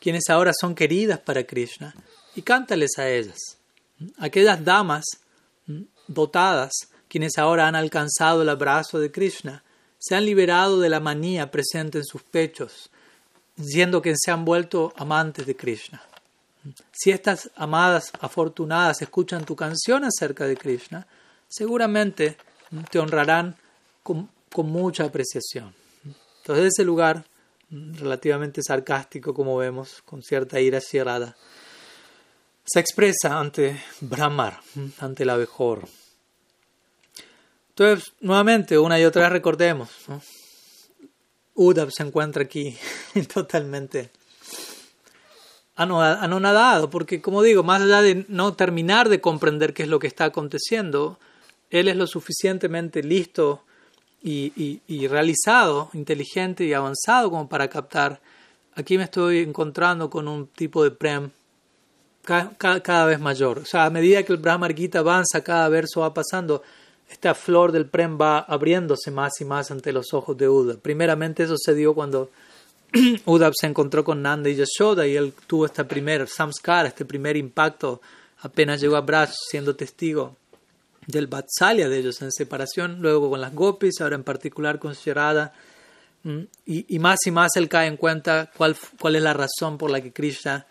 [0.01, 1.95] quienes ahora son queridas para Krishna
[2.36, 3.38] y cántales a ellas.
[4.18, 5.05] Aquellas damas
[6.07, 6.72] dotadas,
[7.07, 9.64] quienes ahora han alcanzado el abrazo de Krishna,
[9.99, 12.89] se han liberado de la manía presente en sus pechos
[13.56, 16.02] diciendo que se han vuelto amantes de Krishna.
[16.91, 21.08] Si estas amadas afortunadas escuchan tu canción acerca de Krishna,
[21.47, 22.38] seguramente
[22.89, 23.56] te honrarán
[24.04, 25.74] con, mucha apreciación.
[26.41, 27.26] Entonces ese lugar,
[27.70, 31.36] relativamente sarcástico como vemos, con cierta ira cerrada,
[32.66, 34.60] se expresa ante Brahmar,
[34.99, 35.88] ante el abejorro.
[37.70, 39.89] Entonces, nuevamente, una y otra vez recordemos,
[41.56, 42.78] Udab se encuentra aquí
[43.34, 44.12] totalmente.
[45.76, 50.08] Anonadado, porque como digo, más allá de no terminar de comprender qué es lo que
[50.08, 51.18] está aconteciendo,
[51.72, 53.64] él es lo suficientemente listo
[54.22, 58.22] y, realizado, inteligente y avanzado como para captar,
[58.76, 61.32] aquí me estoy encontrando con un tipo de prem
[62.24, 63.60] cada, vez mayor.
[63.60, 66.62] O sea, a medida que el Brahma Gita avanza, cada verso va pasando,
[67.12, 70.78] esta flor del Prem va abriéndose más y más ante los ojos de Uda.
[70.82, 72.30] Primeramente eso se dio cuando
[73.26, 77.36] Uda se encontró con Nanda y Yashoda y él tuvo este primer samskara, este primer
[77.36, 78.01] impacto
[78.39, 80.38] apenas llegó a Braj siendo testigo
[81.05, 85.53] del Vatsalya de ellos en separación, luego con las Gopis, ahora en particular con Sherada.
[86.24, 89.78] Mm, y, y, más y más él cae en cuenta cuál, cuál es la razón
[89.78, 90.66] por la que Krishna,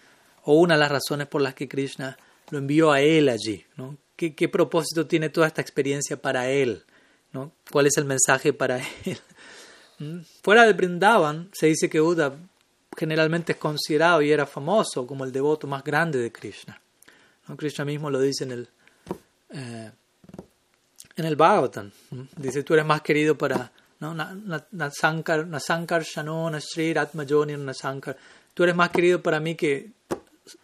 [0.44, 2.16] o una de las razones por las que Krishna
[2.50, 3.96] lo envió a él allí, ¿no?
[4.28, 6.84] ¿Qué, propósito tiene toda esta experiencia para él?
[7.32, 7.52] ¿no?
[7.70, 9.18] ¿Cuál es el mensaje para él?
[9.98, 10.18] ¿Mm?
[10.42, 12.36] Fuera de Brindavan se dice que Uda
[12.94, 16.78] generalmente es considerado y era famoso como el devoto más grande de Krishna.
[17.48, 17.56] ¿no?
[17.56, 18.68] Krishna mismo lo dice en el,
[19.54, 19.90] eh,
[21.16, 21.90] en el Bhagavatam.
[22.36, 23.72] Dice, tú eres más querido para...
[24.00, 24.14] ¿no?
[24.72, 28.18] Nasankar, Nasankar Shano, Nasri, Atmajoni, Nasankar.
[28.52, 29.92] Tú eres más querido para mí que,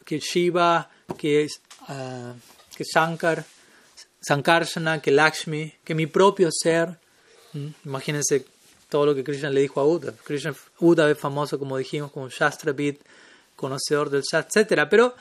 [0.04, 1.46] que Shiva, que...
[1.88, 2.34] Uh,
[2.76, 3.44] que Shankar,
[4.20, 6.98] Sankarsana, que Lakshmi, que mi propio ser.
[7.52, 7.68] ¿Mm?
[7.84, 8.44] Imagínense
[8.88, 10.14] todo lo que Krishna le dijo a Uddhav.
[10.22, 13.00] Krishna, Uddhav es famoso, como dijimos, como Shastrabit,
[13.56, 14.86] conocedor del Shastra, etc.
[14.88, 15.14] Pero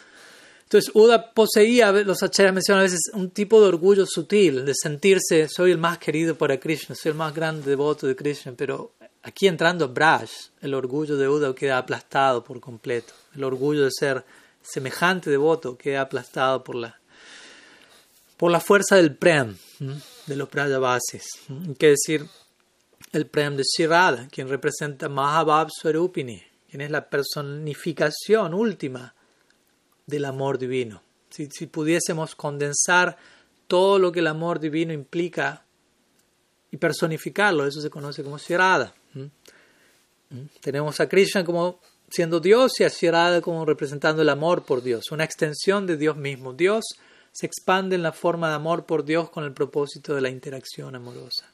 [0.64, 5.48] entonces Uddhav poseía, los acharyas mencionan a veces, un tipo de orgullo sutil, de sentirse,
[5.48, 8.94] soy el más querido para Krishna, soy el más grande devoto de Krishna, pero
[9.24, 10.30] aquí entrando Braj,
[10.62, 13.14] el orgullo de Uddhav queda aplastado por completo.
[13.36, 14.26] El orgullo de ser
[14.62, 17.00] semejante devoto queda aplastado por la
[18.38, 19.56] por la fuerza del Prem,
[20.26, 21.26] de los Prayavasis.
[21.78, 22.26] que decir
[23.12, 29.14] el Prem de Shirada, quien representa Mahabab Swarupini, quien es la personificación última
[30.06, 31.02] del amor divino.
[31.30, 33.18] Si, si pudiésemos condensar
[33.68, 35.64] todo lo que el amor divino implica
[36.72, 38.94] y personificarlo, eso se conoce como Shirada.
[40.62, 41.80] Tenemos a Krishna como
[42.10, 46.18] siendo Dios y a Shirada como representando el amor por Dios, una extensión de Dios
[46.18, 46.54] mismo.
[46.54, 46.84] Dios
[47.36, 50.96] se expande en la forma de amor por Dios con el propósito de la interacción
[50.96, 51.52] amorosa.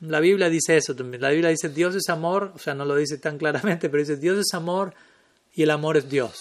[0.00, 1.22] La Biblia dice eso también.
[1.22, 4.16] La Biblia dice Dios es amor, o sea, no lo dice tan claramente, pero dice
[4.16, 4.94] Dios es amor
[5.54, 6.40] y el amor es Dios.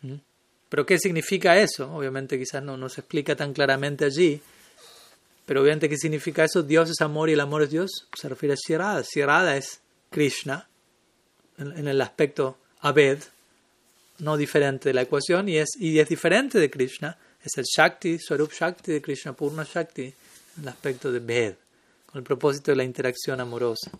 [0.00, 0.14] ¿Mm?
[0.70, 1.94] Pero ¿qué significa eso?
[1.94, 4.40] Obviamente quizás no, no se explica tan claramente allí,
[5.44, 6.62] pero obviamente ¿qué significa eso?
[6.62, 8.08] Dios es amor y el amor es Dios.
[8.18, 9.02] Se refiere a Shirada.
[9.02, 10.66] Shirada es Krishna
[11.58, 13.18] en, el aspecto Abed,
[14.20, 17.18] no diferente de la ecuación, y es, y es diferente de Krishna
[17.48, 20.12] es el Shakti, Swarup Shakti de Krishna Purna Shakti,
[20.60, 21.54] el aspecto de Ved,
[22.06, 23.90] con el propósito de la interacción amorosa.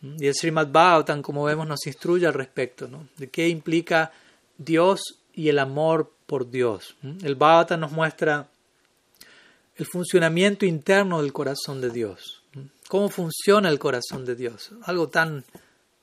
[0.00, 0.22] ¿Mm?
[0.22, 3.08] Y el Srimad Bhagavatam, como vemos, nos instruye al respecto, ¿no?
[3.16, 4.12] de qué implica
[4.56, 5.00] Dios
[5.34, 6.96] y el amor por Dios.
[7.02, 7.24] ¿Mm?
[7.24, 8.48] El Bhagavatam nos muestra
[9.76, 12.42] el funcionamiento interno del corazón de Dios.
[12.88, 14.70] ¿Cómo funciona el corazón de Dios?
[14.82, 15.44] Algo tan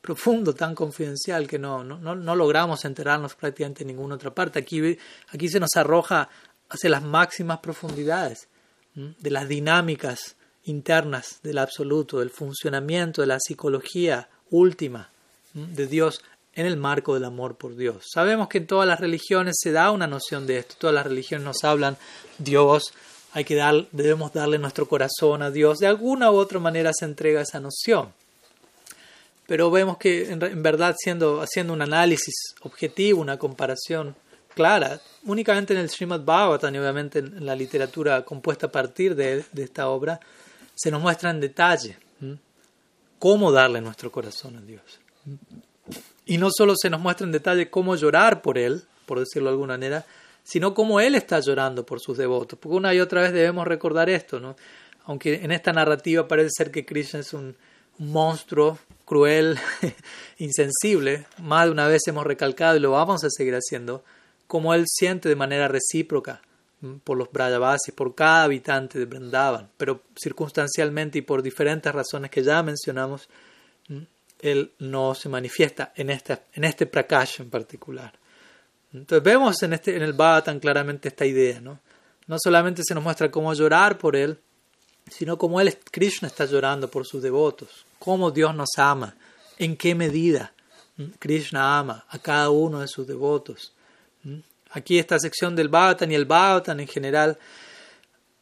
[0.02, 4.60] profundo, tan confidencial que no, no, no logramos enterarnos prácticamente en ninguna otra parte.
[4.60, 4.98] Aquí,
[5.30, 6.28] aquí se nos arroja
[6.72, 8.48] hacia las máximas profundidades
[8.96, 15.10] de las dinámicas internas del absoluto, del funcionamiento de la psicología última
[15.54, 18.06] de Dios en el marco del amor por Dios.
[18.14, 21.46] Sabemos que en todas las religiones se da una noción de esto, todas las religiones
[21.46, 21.98] nos hablan
[22.38, 22.94] Dios,
[23.34, 27.06] hay que dar, debemos darle nuestro corazón a Dios, de alguna u otra manera se
[27.06, 28.14] entrega esa noción.
[29.48, 34.16] Pero vemos que en, verdad siendo, haciendo un análisis objetivo, una comparación
[34.54, 39.44] clara, únicamente en el Srimad Bhagavatam y obviamente en la literatura compuesta a partir de,
[39.52, 40.20] de esta obra,
[40.76, 41.98] se nos muestra en detalle
[43.20, 44.82] cómo darle nuestro corazón a Dios.
[46.26, 49.54] Y no solo se nos muestra en detalle cómo llorar por Él, por decirlo de
[49.54, 50.06] alguna manera,
[50.44, 52.58] sino cómo Él está llorando por sus devotos.
[52.58, 54.56] Porque una y otra vez debemos recordar esto, ¿no?
[55.06, 57.56] Aunque en esta narrativa parece ser que Krishna es un,
[58.02, 59.60] monstruo cruel,
[60.38, 64.04] insensible, más de una vez hemos recalcado y lo vamos a seguir haciendo,
[64.52, 66.42] como Él siente de manera recíproca
[67.06, 72.44] por los Brajavasis, por cada habitante de Vrindavan, pero circunstancialmente y por diferentes razones que
[72.44, 73.30] ya mencionamos,
[74.40, 78.12] él no se manifiesta en, esta, en este prakash en particular.
[78.92, 81.80] Entonces vemos en, este, en el tan claramente esta idea, ¿no?
[82.28, 84.38] No solamente se nos muestra cómo llorar por él,
[85.10, 89.16] sino cómo él, Krishna, está llorando por sus devotos, cómo Dios nos ama,
[89.58, 90.52] en qué medida
[91.20, 93.72] Krishna ama a cada uno de sus devotos.
[94.72, 97.38] Aquí esta sección del Bhagavatam y el Bhagavatam en general,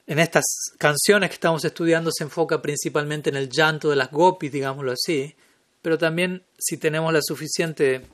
[0.05, 0.45] en estas
[0.77, 5.35] canciones que estamos estudiando se enfoca principalmente en el llanto de las gopis, digámoslo así,
[5.81, 8.05] pero también si tenemos la suficiente,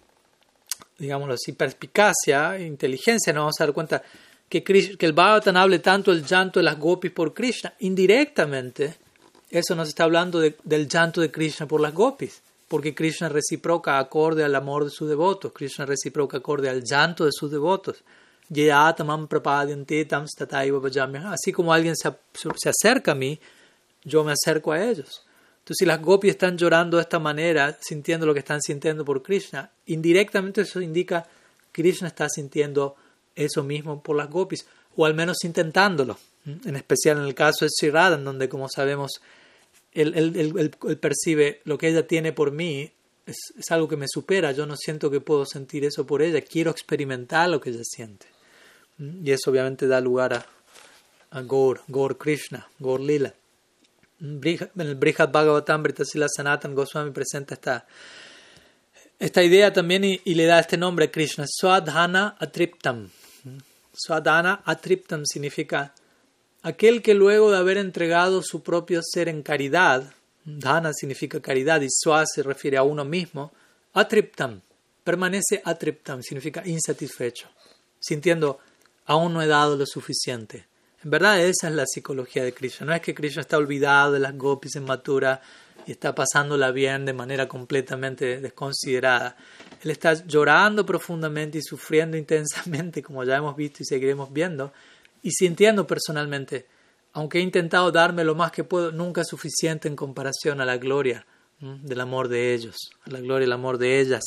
[0.97, 4.03] digámoslo así, perspicacia, inteligencia, nos vamos a dar cuenta
[4.47, 8.95] que, que el Bhagavatam hable tanto el llanto de las gopis por Krishna, indirectamente,
[9.49, 14.43] eso nos está hablando del llanto de Krishna por las gopis, porque Krishna reciproca acorde
[14.43, 18.03] al amor de sus devotos, Krishna reciproca acorde al llanto de sus devotos.
[21.25, 23.39] Así como alguien se, se acerca a mí,
[24.03, 25.25] yo me acerco a ellos.
[25.65, 29.23] Entonces, si las gopis están llorando de esta manera, sintiendo lo que están sintiendo por
[29.23, 31.25] Krishna, indirectamente eso indica
[31.71, 32.95] que Krishna está sintiendo
[33.35, 36.17] eso mismo por las gopis, o al menos intentándolo.
[36.45, 39.19] En especial en el caso de Sri en donde, como sabemos,
[39.95, 42.91] él, percibe lo que ella tiene por mí
[43.25, 43.37] es,
[43.69, 44.51] algo que me supera.
[44.51, 46.41] Yo no siento que puedo sentir eso por ella.
[46.41, 48.27] Quiero experimentar lo que ella siente.
[48.99, 50.45] Y eso obviamente da lugar a,
[51.31, 53.33] a Gaur, Gaur Krishna, Gaur Lila
[54.19, 57.85] en el Brihad Bhagavatam, Britasila Sanatan Goswami presenta esta,
[59.19, 63.09] esta idea también y, le da este nombre a Krishna, Swadhana Atriptam.
[63.93, 65.93] Swadhana Atriptam significa
[66.65, 70.11] aquel que luego de haber entregado su propio ser en caridad,
[70.45, 73.53] Dhana significa caridad y Swa se refiere a uno mismo,
[73.93, 74.61] Atriptam,
[75.03, 77.47] permanece Atriptam, significa insatisfecho,
[77.99, 78.57] sintiendo
[79.05, 80.65] aún no he dado lo suficiente.
[81.03, 82.87] En verdad esa es la psicología de Krishna.
[82.87, 85.39] No es que Krishna está olvidado de las gopis en Mathura
[85.85, 89.37] y está pasándola bien de manera completamente desconsiderada.
[89.83, 94.73] Él está llorando profundamente y sufriendo intensamente, como ya hemos visto y seguiremos viendo,
[95.25, 96.67] y sintiendo personalmente,
[97.13, 100.77] aunque he intentado darme lo más que puedo, nunca es suficiente en comparación a la
[100.77, 101.25] gloria
[101.59, 104.23] del amor de ellos, a la gloria del amor de ellas,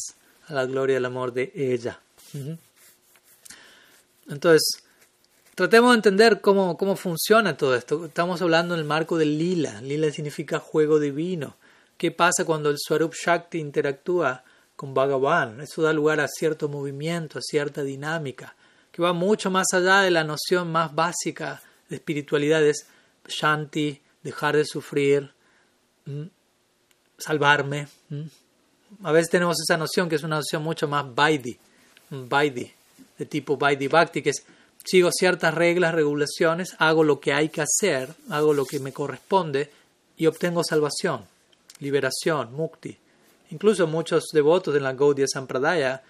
[0.48, 2.00] a la gloria del amor de ella.
[4.28, 4.82] Entonces,
[5.54, 8.04] Tratemos de entender cómo, cómo funciona todo esto.
[8.04, 9.80] Estamos hablando en el marco del lila.
[9.80, 11.56] Lila significa juego divino.
[11.96, 14.44] ¿Qué pasa cuando el Swarup Shakti interactúa
[14.76, 15.60] con Bhagavan?
[15.60, 18.54] Eso da lugar a cierto movimiento, a cierta dinámica,
[18.98, 22.84] que va mucho más allá de la noción más básica de espiritualidad, es
[23.28, 25.30] Shanti, dejar de sufrir,
[27.16, 27.86] salvarme.
[29.04, 31.56] A veces tenemos esa noción que es una noción mucho más Vaidi,
[32.10, 32.72] Vaidi,
[33.16, 34.42] de tipo Vaidi Bhakti, que es
[34.84, 39.70] sigo ciertas reglas, regulaciones, hago lo que hay que hacer, hago lo que me corresponde
[40.16, 41.24] y obtengo salvación,
[41.78, 42.98] liberación, mukti.
[43.50, 46.02] Incluso muchos devotos en la Gaudiya Sampradaya,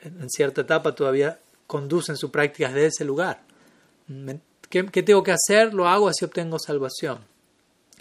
[0.00, 1.38] en cierta etapa, todavía
[1.72, 3.40] conducen sus prácticas de ese lugar.
[4.68, 5.72] ¿Qué, ¿Qué, tengo que hacer?
[5.72, 7.20] Lo hago así obtengo salvación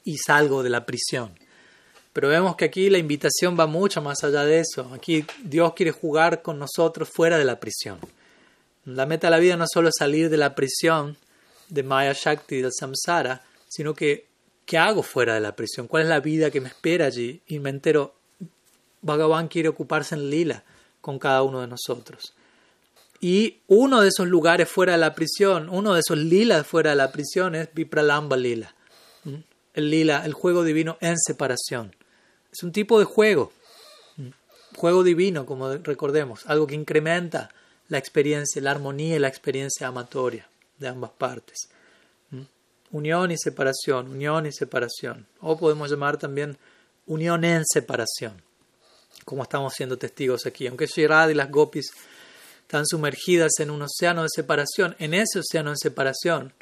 [0.04, 1.32] y salgo de la prisión.
[2.12, 4.92] Pero vemos que aquí la invitación va mucho más allá de eso.
[4.94, 7.98] Aquí Dios quiere jugar con nosotros fuera de la prisión.
[8.84, 11.16] La meta de la vida no solo es salir de la prisión
[11.70, 14.26] de Maya Shakti, del samsara, sino que
[14.66, 15.88] ¿qué hago fuera de la prisión?
[15.88, 17.42] ¿Cuál es la vida que me espera allí?
[17.48, 18.16] Y me entero,
[19.02, 20.66] Bhagavan quiere ocuparse en lila
[21.00, 22.34] con cada uno de nosotros.
[23.24, 26.96] Y uno de esos lugares fuera de la prisión, uno de esos lilas fuera de
[26.96, 28.74] la prisión es Vipralamba Lila.
[29.76, 31.96] El lila, el juego divino en separación.
[32.52, 33.54] Es un tipo de juego.
[34.76, 37.52] Juego divino, como recordemos, algo que incrementa
[37.90, 40.50] la experiencia, la armonía y la experiencia amatoria
[40.80, 41.70] de ambas partes.
[42.90, 45.28] Unión y separación, unión y separación.
[45.42, 46.58] O podemos llamar también
[47.06, 48.42] unión en separación,
[49.26, 50.68] como estamos siendo testigos aquí.
[50.68, 51.92] Aunque Shirad y las gopis
[52.72, 56.54] están sumergidas en un océano de separación, en ese océano de separación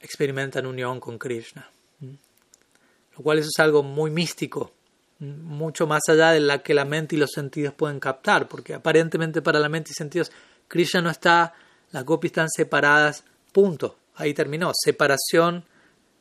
[0.00, 1.68] experimentan unión con Krishna.
[2.00, 4.72] Lo cual eso es algo muy místico,
[5.18, 9.42] mucho más allá de la que la mente y los sentidos pueden captar, porque aparentemente
[9.42, 10.32] para la mente y sentidos
[10.66, 11.52] Krishna no está,
[11.90, 13.98] las gopis están separadas, punto.
[14.14, 14.72] Ahí terminó.
[14.74, 15.66] Separación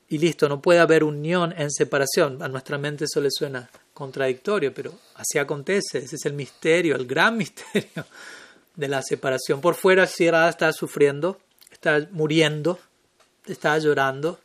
[0.10, 2.44] y listo, no puede haber unión en separación.
[2.44, 6.00] A nuestra mente eso le suena contradictorio, pero así acontece.
[6.00, 8.06] Ese es el misterio, el gran misterio
[8.80, 9.60] de la separación.
[9.60, 11.38] Por fuera Shirada está sufriendo,
[11.70, 12.80] está muriendo,
[13.46, 14.40] está llorando,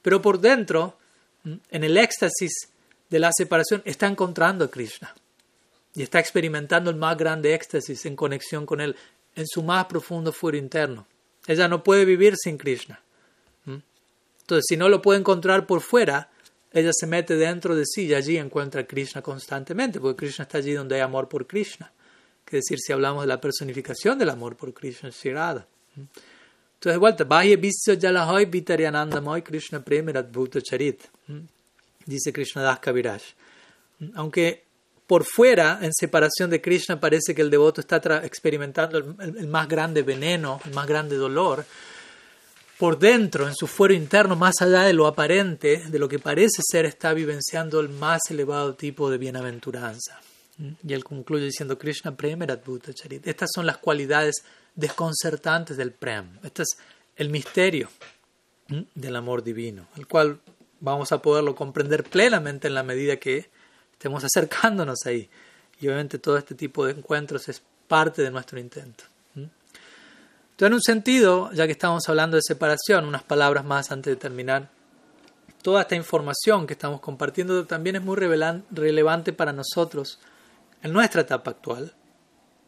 [0.00, 0.96] pero por dentro,
[1.44, 2.70] en el éxtasis
[3.10, 5.14] de la separación, está encontrando a Krishna
[5.94, 8.96] y está experimentando el más grande éxtasis en conexión con él
[9.36, 11.06] en su más profundo fuero interno.
[11.46, 13.02] Ella no puede vivir sin Krishna.
[13.66, 16.30] Entonces, si no lo puede encontrar por fuera,
[16.72, 20.58] ella se mete dentro de sí y allí encuentra a Krishna constantemente, porque Krishna está
[20.58, 21.92] allí donde hay amor por Krishna
[22.44, 25.66] que decir si hablamos de la personificación del amor por Krishna Shirada.
[25.96, 31.02] Entonces, de vuelta, Bahya Visya Jalahoy Vitarianandamoy Krishna Premerat Bhuta Charit,
[32.04, 33.22] dice Krishna Das Kaviraj.
[34.14, 34.64] Aunque
[35.06, 40.02] por fuera, en separación de Krishna, parece que el devoto está experimentando el, más grande
[40.02, 41.64] veneno, el más grande dolor,
[42.78, 46.62] por dentro, en su fuero interno, más allá de lo aparente, de lo que parece
[46.62, 50.20] ser, está vivenciando el más elevado tipo de bienaventuranza.
[50.58, 53.26] Y él concluye diciendo Krishna Prem Bhuta Charit.
[53.26, 54.44] Estas son las cualidades
[54.74, 56.38] desconcertantes del Prem.
[56.42, 56.76] Este es
[57.16, 57.88] el misterio
[58.94, 60.40] del amor divino, el cual
[60.80, 63.50] vamos a poderlo comprender plenamente en la medida que
[63.92, 65.28] estemos acercándonos ahí.
[65.80, 69.04] Y obviamente todo este tipo de encuentros es parte de nuestro intento.
[69.34, 74.16] Entonces, en un sentido, ya que estamos hablando de separación, unas palabras más antes de
[74.16, 74.70] terminar.
[75.62, 80.20] Toda esta información que estamos compartiendo también es muy relevante para nosotros
[80.84, 81.92] en nuestra etapa actual,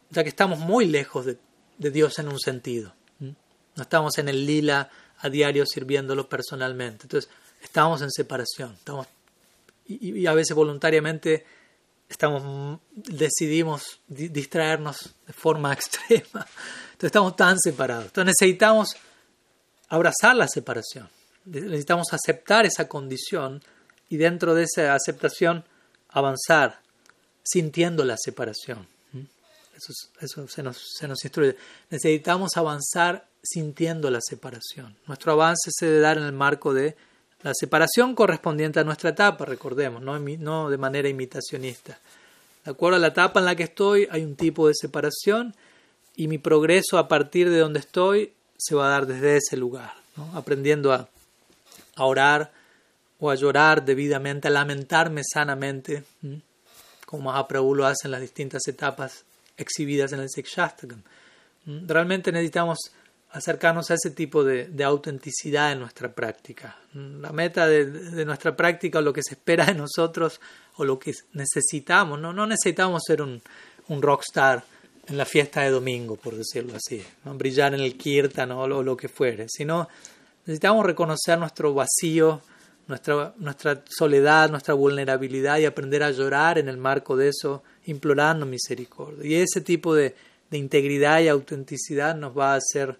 [0.09, 1.37] ya que estamos muy lejos de,
[1.77, 2.93] Dios en un sentido.
[3.19, 4.89] No estamos en el lila
[5.19, 7.03] a diario sirviéndolo personalmente.
[7.03, 7.29] Entonces,
[7.61, 8.73] estamos en separación.
[8.73, 9.05] Estamos,
[9.85, 11.45] y, a veces voluntariamente
[12.09, 16.47] estamos, decidimos distraernos de forma extrema.
[16.93, 18.05] Entonces, estamos tan separados.
[18.07, 18.95] Entonces, necesitamos
[19.89, 21.07] abrazar la separación.
[21.45, 23.63] Necesitamos aceptar esa condición
[24.09, 25.63] y dentro de esa aceptación
[26.09, 26.86] avanzar
[27.47, 28.87] sintiendo la separación.
[29.77, 31.55] Eso, se, nos, se, nos, instruye.
[31.91, 34.95] Necesitamos avanzar sintiendo la separación.
[35.05, 36.95] Nuestro avance se debe dar en el marco de
[37.43, 41.99] la separación correspondiente a nuestra etapa, recordemos, no, no de manera imitacionista.
[42.65, 45.55] De acuerdo a la etapa en la que estoy, hay un tipo de separación
[46.15, 49.93] y mi progreso a partir de donde estoy se va a dar desde ese lugar,
[50.33, 51.07] aprendiendo a,
[51.95, 52.51] a, orar
[53.19, 56.03] o a llorar debidamente, a lamentarme sanamente
[57.07, 59.23] como Mahaprabhu lo hace en las distintas etapas
[59.55, 61.01] exhibidas en el Sikshastakam.
[61.63, 62.79] Mm, realmente necesitamos
[63.31, 66.77] acercarnos a ese tipo de, autenticidad en nuestra práctica.
[66.91, 70.41] Mm, la meta de, nuestra práctica o lo que se espera de nosotros
[70.75, 73.41] o lo que necesitamos, no, necesitamos ser un,
[73.87, 74.65] un rockstar
[75.07, 77.35] en la fiesta de domingo, por decirlo así, ¿no?
[77.35, 79.87] brillar en el kirtan o lo que fuere, sino
[80.45, 82.41] necesitamos reconocer nuestro vacío,
[82.87, 88.45] nuestra, nuestra soledad, nuestra vulnerabilidad y aprender a llorar en el marco de eso, implorando
[88.45, 89.25] misericordia.
[89.25, 90.15] Y ese tipo de,
[90.49, 92.97] de integridad y autenticidad nos va a hacer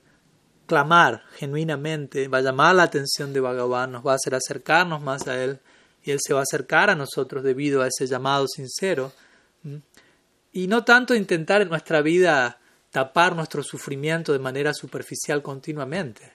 [0.66, 5.28] clamar genuinamente, va a llamar la atención de Bhagavan, nos va a hacer acercarnos más
[5.28, 5.60] a Él
[6.04, 9.14] y Él se va a acercar a nosotros debido a ese llamado sincero.
[10.52, 12.60] Y no tanto intentar en nuestra vida
[12.92, 16.34] tapar nuestro sufrimiento de manera superficial continuamente,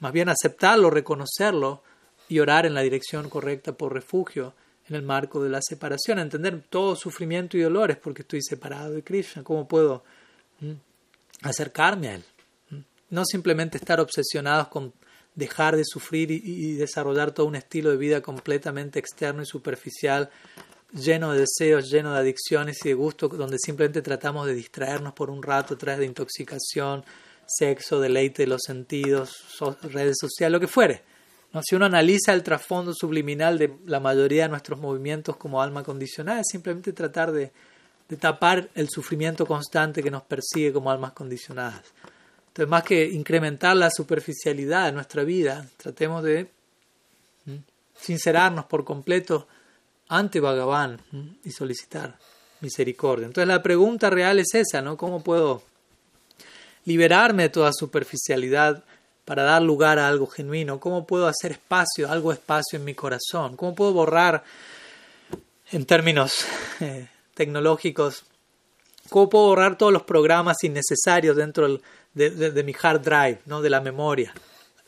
[0.00, 1.82] más bien aceptarlo, reconocerlo
[2.30, 4.54] y orar en la dirección correcta por refugio
[4.88, 9.02] en el marco de la separación, entender todo sufrimiento y dolores porque estoy separado de
[9.02, 10.04] Krishna, cómo puedo
[10.60, 10.72] mm,
[11.42, 12.24] acercarme a Él.
[12.70, 12.76] Mm,
[13.10, 14.92] no simplemente estar obsesionados con
[15.34, 20.30] dejar de sufrir y, desarrollar todo un estilo de vida completamente externo y superficial,
[20.92, 25.30] lleno de deseos, lleno de adicciones y de gustos, donde simplemente tratamos de distraernos por
[25.30, 27.04] un rato a través de intoxicación,
[27.46, 29.32] sexo, deleite de los sentidos,
[29.82, 31.09] redes sociales, lo que fuere.
[31.62, 36.40] Si uno analiza el trasfondo subliminal de la mayoría de nuestros movimientos como alma condicionada,
[36.40, 37.50] es simplemente tratar de,
[38.20, 41.82] tapar el sufrimiento constante que nos persigue como almas condicionadas.
[42.48, 46.48] Entonces, más que incrementar la superficialidad de nuestra vida, tratemos de
[48.00, 49.48] sincerarnos por completo
[50.08, 51.00] ante Bhagavan
[51.44, 52.16] y solicitar
[52.60, 53.26] misericordia.
[53.26, 54.96] Entonces, la pregunta real es esa, ¿no?
[54.96, 55.62] ¿Cómo puedo
[56.84, 58.84] liberarme de toda superficialidad
[59.30, 60.80] para dar lugar a algo genuino?
[60.80, 63.54] ¿Cómo puedo hacer espacio, algo espacio en mi corazón?
[63.54, 64.42] ¿Cómo puedo borrar,
[65.70, 66.46] en términos
[66.80, 68.24] eh, tecnológicos,
[69.08, 71.78] cómo puedo borrar todos los programas innecesarios dentro
[72.12, 73.62] de, mi hard drive, ¿no?
[73.62, 74.34] de la memoria?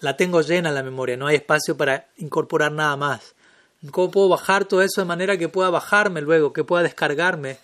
[0.00, 3.36] La tengo llena la memoria, no hay espacio para incorporar nada más.
[3.92, 7.58] ¿Cómo puedo bajar todo eso de manera que pueda bajarme luego, que pueda descargarme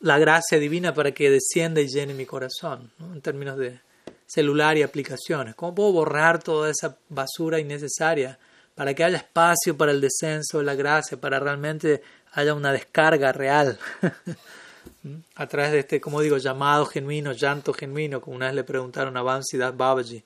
[0.00, 3.85] la gracia divina para que descienda y llene mi corazón, en términos de
[4.26, 5.54] celular y aplicaciones.
[5.54, 8.38] ¿Cómo puedo borrar toda esa basura innecesaria
[8.74, 13.32] para que haya espacio para el descenso de la gracia, para realmente haya una descarga
[13.32, 13.78] real
[15.34, 19.16] a través de este, como digo, llamado genuino, llanto genuino, como una vez le preguntaron
[19.16, 20.22] a Vansiddhat Babaji,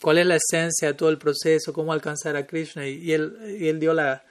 [0.00, 3.66] cuál es la esencia de todo el proceso, cómo alcanzar a Krishna, y, él, y
[3.68, 4.22] él dio la,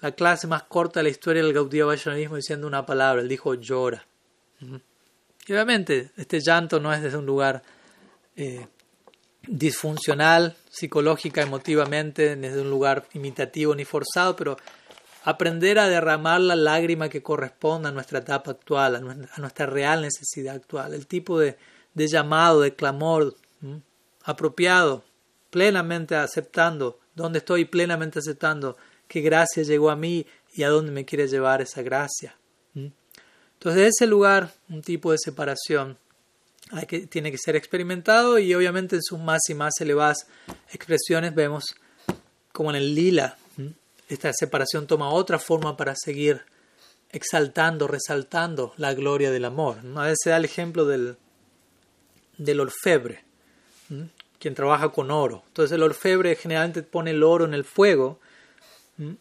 [0.00, 3.54] la clase más corta de la historia del Gaudiya Vaishnavismo diciendo una palabra, él dijo
[3.54, 4.04] llora.
[4.60, 7.62] Y obviamente este llanto no es desde un lugar
[8.40, 8.66] eh,
[9.46, 14.56] disfuncional, psicológica, emotivamente, desde un lugar imitativo ni forzado, pero
[15.24, 19.00] aprender a derramar la lágrima que corresponde a nuestra etapa actual, a
[19.38, 21.58] nuestra, real necesidad actual, el tipo de,
[21.94, 23.36] llamado, de clamor
[24.24, 25.04] apropiado,
[25.50, 31.04] plenamente aceptando, donde estoy plenamente aceptando qué gracia llegó a mí y a dónde me
[31.04, 32.36] quiere llevar esa gracia.
[32.74, 35.98] Entonces, ese lugar, un tipo de separación
[36.72, 40.26] hay que, tiene que ser experimentado y obviamente en sus más y más elevadas
[40.72, 41.74] expresiones vemos
[42.52, 43.36] como en el lila,
[44.08, 46.42] esta separación toma otra forma para seguir
[47.12, 49.78] exaltando, resaltando la gloria del amor.
[49.96, 51.16] A veces se da el ejemplo del,
[52.36, 53.24] del orfebre,
[54.38, 55.44] quien trabaja con oro.
[55.48, 58.18] Entonces el orfebre generalmente pone el oro en el fuego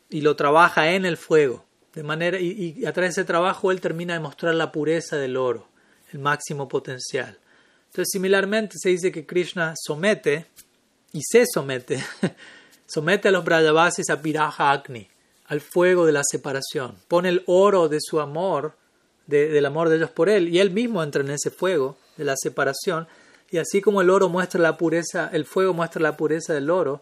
[0.10, 1.66] y lo trabaja en el fuego.
[1.94, 5.38] De manera, y, a través de ese trabajo él termina de mostrar la pureza del
[5.38, 5.68] oro,
[6.12, 7.38] el máximo potencial.
[7.88, 10.46] Entonces, similarmente se dice que Krishna somete
[11.12, 12.04] y se somete,
[12.86, 15.08] somete a los Brajavasis a Piraja Agni,
[15.48, 16.96] al fuego de la separación.
[17.08, 18.74] Pone el oro de su amor,
[19.26, 22.36] del amor de ellos por él, y él mismo entra en ese fuego de la
[22.36, 23.08] separación.
[23.52, 27.02] Y así como el oro muestra la pureza, el fuego muestra la pureza del oro,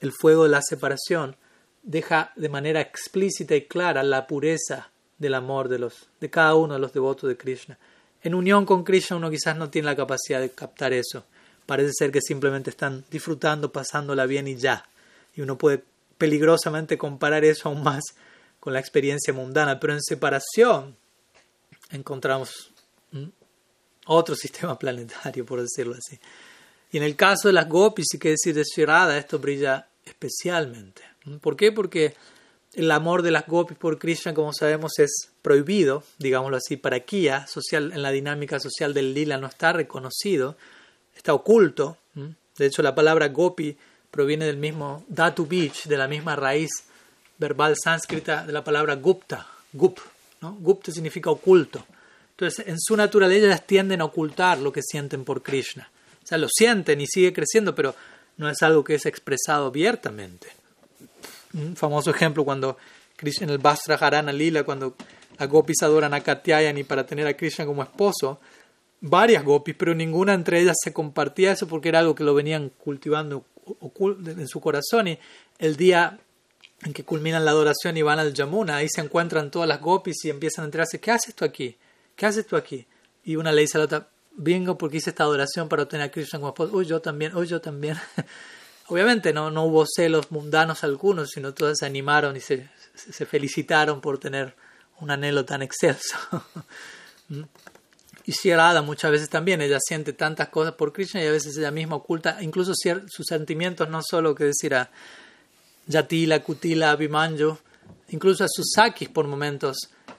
[0.00, 1.36] el fuego de la separación
[1.82, 6.74] deja de manera explícita y clara la pureza del amor de, los, de cada uno
[6.74, 7.78] de los devotos de Krishna.
[8.22, 11.24] En unión con Krishna uno quizás no tiene la capacidad de captar eso.
[11.66, 14.88] Parece ser que simplemente están disfrutando, pasándola bien y ya.
[15.34, 15.84] Y uno puede
[16.16, 18.02] peligrosamente comparar eso aún más
[18.58, 19.78] con la experiencia mundana.
[19.78, 20.96] Pero en separación
[21.90, 22.72] encontramos
[24.06, 26.18] otro sistema planetario, por decirlo así.
[26.90, 31.02] Y en el caso de las gopis, y que decir de Shirada, esto brilla especialmente.
[31.40, 31.70] ¿Por qué?
[31.70, 32.14] Porque
[32.78, 37.44] el amor de las gopis por Krishna, como sabemos, es prohibido, digámoslo así, para Kia,
[37.48, 40.56] social, en la dinámica social del lila no está reconocido,
[41.16, 41.96] está oculto.
[42.56, 43.76] De hecho, la palabra gopi
[44.12, 46.70] proviene del mismo Datu Beach, de la misma raíz
[47.36, 49.98] verbal sánscrita de la palabra gupta, gup.
[50.40, 50.54] ¿no?
[50.54, 51.84] Gupta significa oculto.
[52.30, 55.90] Entonces, en su naturaleza ellas tienden a ocultar lo que sienten por Krishna.
[56.22, 57.94] O sea, lo sienten y sigue creciendo, pero
[58.36, 60.57] no es algo que es expresado abiertamente.
[61.54, 62.76] Un famoso ejemplo cuando
[63.20, 64.94] en el Bastra Harana Lila, cuando
[65.38, 68.40] las gopis adoran a Katyayani para tener a Krishna como esposo,
[69.00, 72.70] varias gopis, pero ninguna entre ellas se compartía eso porque era algo que lo venían
[72.78, 73.44] cultivando
[73.82, 75.18] en su corazón y
[75.58, 76.18] el día
[76.82, 80.24] en que culminan la adoración y van al Yamuna, ahí se encuentran todas las gopis
[80.24, 81.76] y empiezan a enterarse, ¿qué haces tú aquí?
[82.14, 82.86] ¿Qué haces tú aquí?
[83.24, 86.10] Y una le dice a la otra, vengo porque hice esta adoración para obtener a
[86.10, 87.96] Krishna como esposo, uy, yo también, uy, yo también.
[88.88, 94.00] Obviamente no, no hubo celos mundanos algunos, sino todas se animaron y se, se felicitaron
[94.00, 94.54] por tener
[95.00, 96.16] un anhelo tan excelso.
[98.24, 101.70] y Shirada muchas veces también, ella siente tantas cosas por Krishna y a veces ella
[101.70, 104.90] misma oculta incluso sus sentimientos, no solo que decir a
[105.86, 107.56] Yatila, Kutila, Abhimanyu,
[108.10, 109.76] incluso a sus sakis por momentos,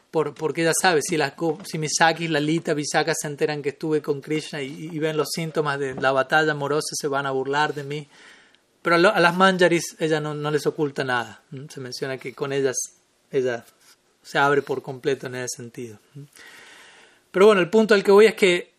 [0.10, 1.34] por, porque ella sabe, si, las,
[1.64, 5.30] si mis sakis, Lalita, Visaka se enteran que estuve con Krishna y, y ven los
[5.32, 8.08] síntomas de la batalla amorosa, se van a burlar de mí.
[8.82, 11.44] Pero a las manjaris ella no, no les oculta nada.
[11.70, 12.78] Se menciona que con ellas
[13.32, 13.66] ella
[14.22, 16.00] se abre por completo en ese sentido.
[17.32, 18.74] Pero bueno, el punto al que voy es que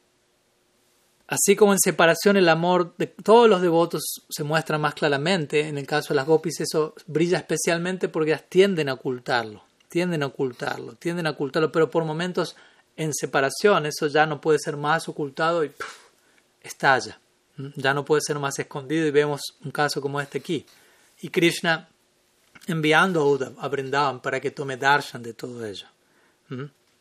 [1.28, 5.78] así como en separación el amor de todos los devotos se muestra más claramente, en
[5.78, 10.26] el caso de las gopis eso brilla especialmente porque ellas tienden a ocultarlo, tienden a
[10.26, 12.56] ocultarlo, tienden a ocultarlo, pero por momentos
[12.96, 15.72] en separación eso ya no puede ser más ocultado y
[16.60, 17.18] estalla.
[17.76, 20.66] Ya no puede ser más escondido y vemos un caso como este aquí.
[21.20, 21.88] Y Krishna
[22.66, 25.86] enviando a Uddhav a Brindavan para que tome darshan de todo ello.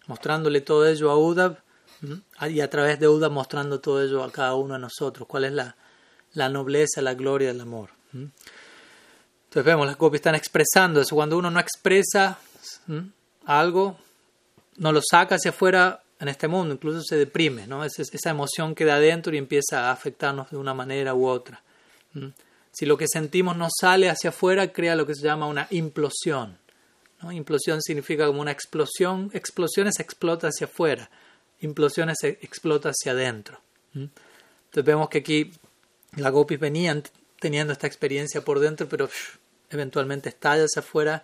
[0.07, 1.57] Mostrándole todo ello a Uddhav
[2.49, 5.27] y a través de Uddhav mostrando todo ello a cada uno de nosotros.
[5.27, 5.75] Cuál es la,
[6.33, 7.89] la nobleza, la gloria del amor.
[8.13, 11.15] Entonces vemos, las copias están expresando eso.
[11.15, 12.39] Cuando uno no expresa
[13.45, 13.97] algo,
[14.77, 17.83] no lo saca hacia afuera en este mundo, incluso se deprime, ¿no?
[17.83, 21.61] Es, esa emoción queda adentro y empieza a afectarnos de una manera u otra.
[22.71, 26.57] Si lo que sentimos no sale hacia afuera, crea lo que se llama una implosión.
[27.31, 29.29] Implosión significa como una explosión.
[29.33, 31.09] Explosiones explota hacia afuera,
[31.61, 33.59] implosiones explota hacia adentro.
[33.93, 35.51] Entonces vemos que aquí
[36.15, 37.03] la gopis venían
[37.39, 39.09] teniendo esta experiencia por dentro, pero
[39.69, 41.23] eventualmente estalla hacia afuera.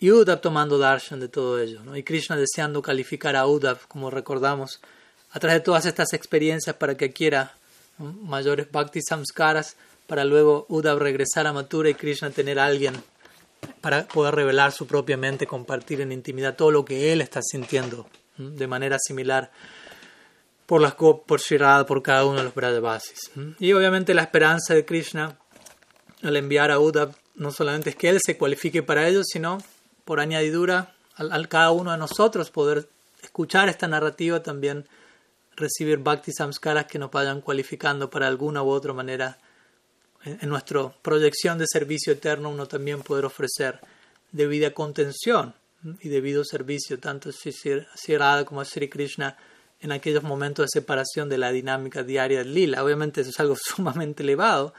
[0.00, 1.82] Y Uddhav tomando darshan de todo ello.
[1.82, 1.96] ¿no?
[1.96, 4.80] Y Krishna deseando calificar a Uddhav, como recordamos,
[5.30, 7.54] a través de todas estas experiencias para que quiera
[7.98, 9.76] mayores bhakti samskaras,
[10.06, 12.94] para luego Uddhav regresar a Mathura y Krishna tener a alguien
[13.80, 18.08] para poder revelar su propia mente, compartir en intimidad todo lo que él está sintiendo
[18.36, 19.50] de manera similar
[20.64, 23.30] por las por Shirada, por cada uno de los Brajavasis.
[23.58, 25.38] Y obviamente la esperanza de Krishna
[26.22, 29.58] al enviar a Uddhav no solamente es que él se cualifique para ello, sino
[30.08, 32.88] por añadidura al, cada uno de nosotros poder
[33.22, 34.86] escuchar esta narrativa también
[35.54, 39.36] recibir bhakti samskaras que nos vayan cualificando para alguna u otra manera
[40.24, 43.80] en, nuestra proyección de servicio eterno uno también poder ofrecer
[44.32, 45.54] debida contención
[46.00, 49.36] y debido servicio tanto Sri Radha como Sri Krishna
[49.78, 52.82] en aquellos momentos de separación de la dinámica diaria del lila.
[52.82, 54.72] Obviamente eso es algo sumamente elevado,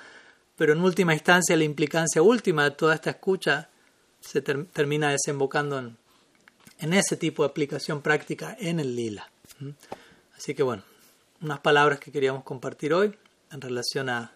[0.56, 3.70] pero en última instancia la implicancia última de toda esta escucha
[4.20, 5.80] se termina desembocando
[6.80, 9.30] en, ese tipo de aplicación práctica en el lila.
[10.36, 10.84] Así que bueno,
[11.42, 13.16] unas palabras que queríamos compartir hoy
[13.52, 14.34] en relación a,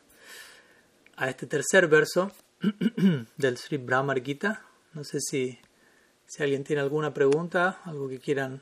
[1.16, 2.32] a este tercer verso
[3.38, 4.66] del Sri Brahmar Gita.
[4.94, 5.60] No sé si,
[6.26, 8.62] si alguien tiene alguna pregunta, algo que quieran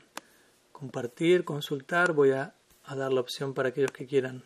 [0.82, 2.54] compartir, consultar, voy a,
[2.88, 4.42] dar la opción para aquellos que quieran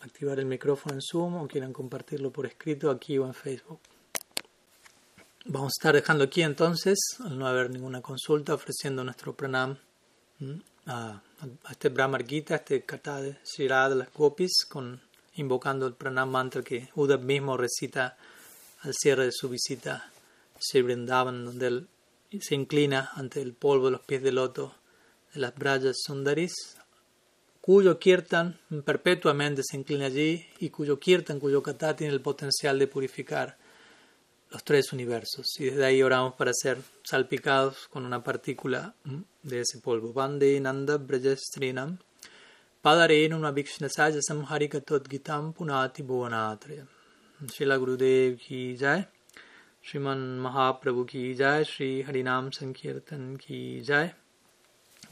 [0.00, 3.80] activar el micrófono en Zoom o quieran compartirlo por escrito aquí o en Facebook.
[5.52, 9.76] Vamos a estar dejando aquí entonces, al no haber ninguna consulta, ofreciendo nuestro pranam
[10.86, 11.20] a,
[11.68, 13.36] este Brahmar Gita, este kata de
[13.96, 15.00] las Gopis, con,
[15.34, 18.16] invocando el pranam mantra que Uddhav mismo recita
[18.82, 20.12] al cierre de su visita
[20.54, 21.88] a Vrindavan, donde él
[22.40, 24.76] se inclina ante el polvo de los pies de loto
[25.34, 26.76] de las Brajas Sundaris,
[27.60, 32.86] cuyo kirtan perpetuamente se inclina allí y cuyo kirtan, cuyo kata tiene el potencial de
[32.86, 33.58] purificar
[34.50, 35.58] los tres universos.
[35.58, 38.94] Y desde ahí oramos para ser salpicados con una partícula
[39.42, 40.12] de ese polvo.
[40.12, 41.98] Vande Nanda Brajastrinam
[42.82, 46.86] Padarenu Navikshnasaya Samharika Gitam Punati Bhuvanatre.
[47.52, 49.06] Shila Gurudev ki jai,
[49.82, 54.12] Shriman Mahaprabhu ki jai, Shri Harinam Sankirtan ki jai.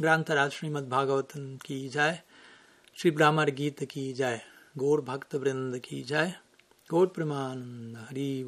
[0.00, 2.22] ग्रंथराज श्रीमद भागवतन की जाय
[3.00, 4.40] श्री ब्राह्मण गीत की जाय
[4.78, 6.32] गौर भक्त वृंद की जाय
[6.90, 8.44] गौर प्रमानंद हरि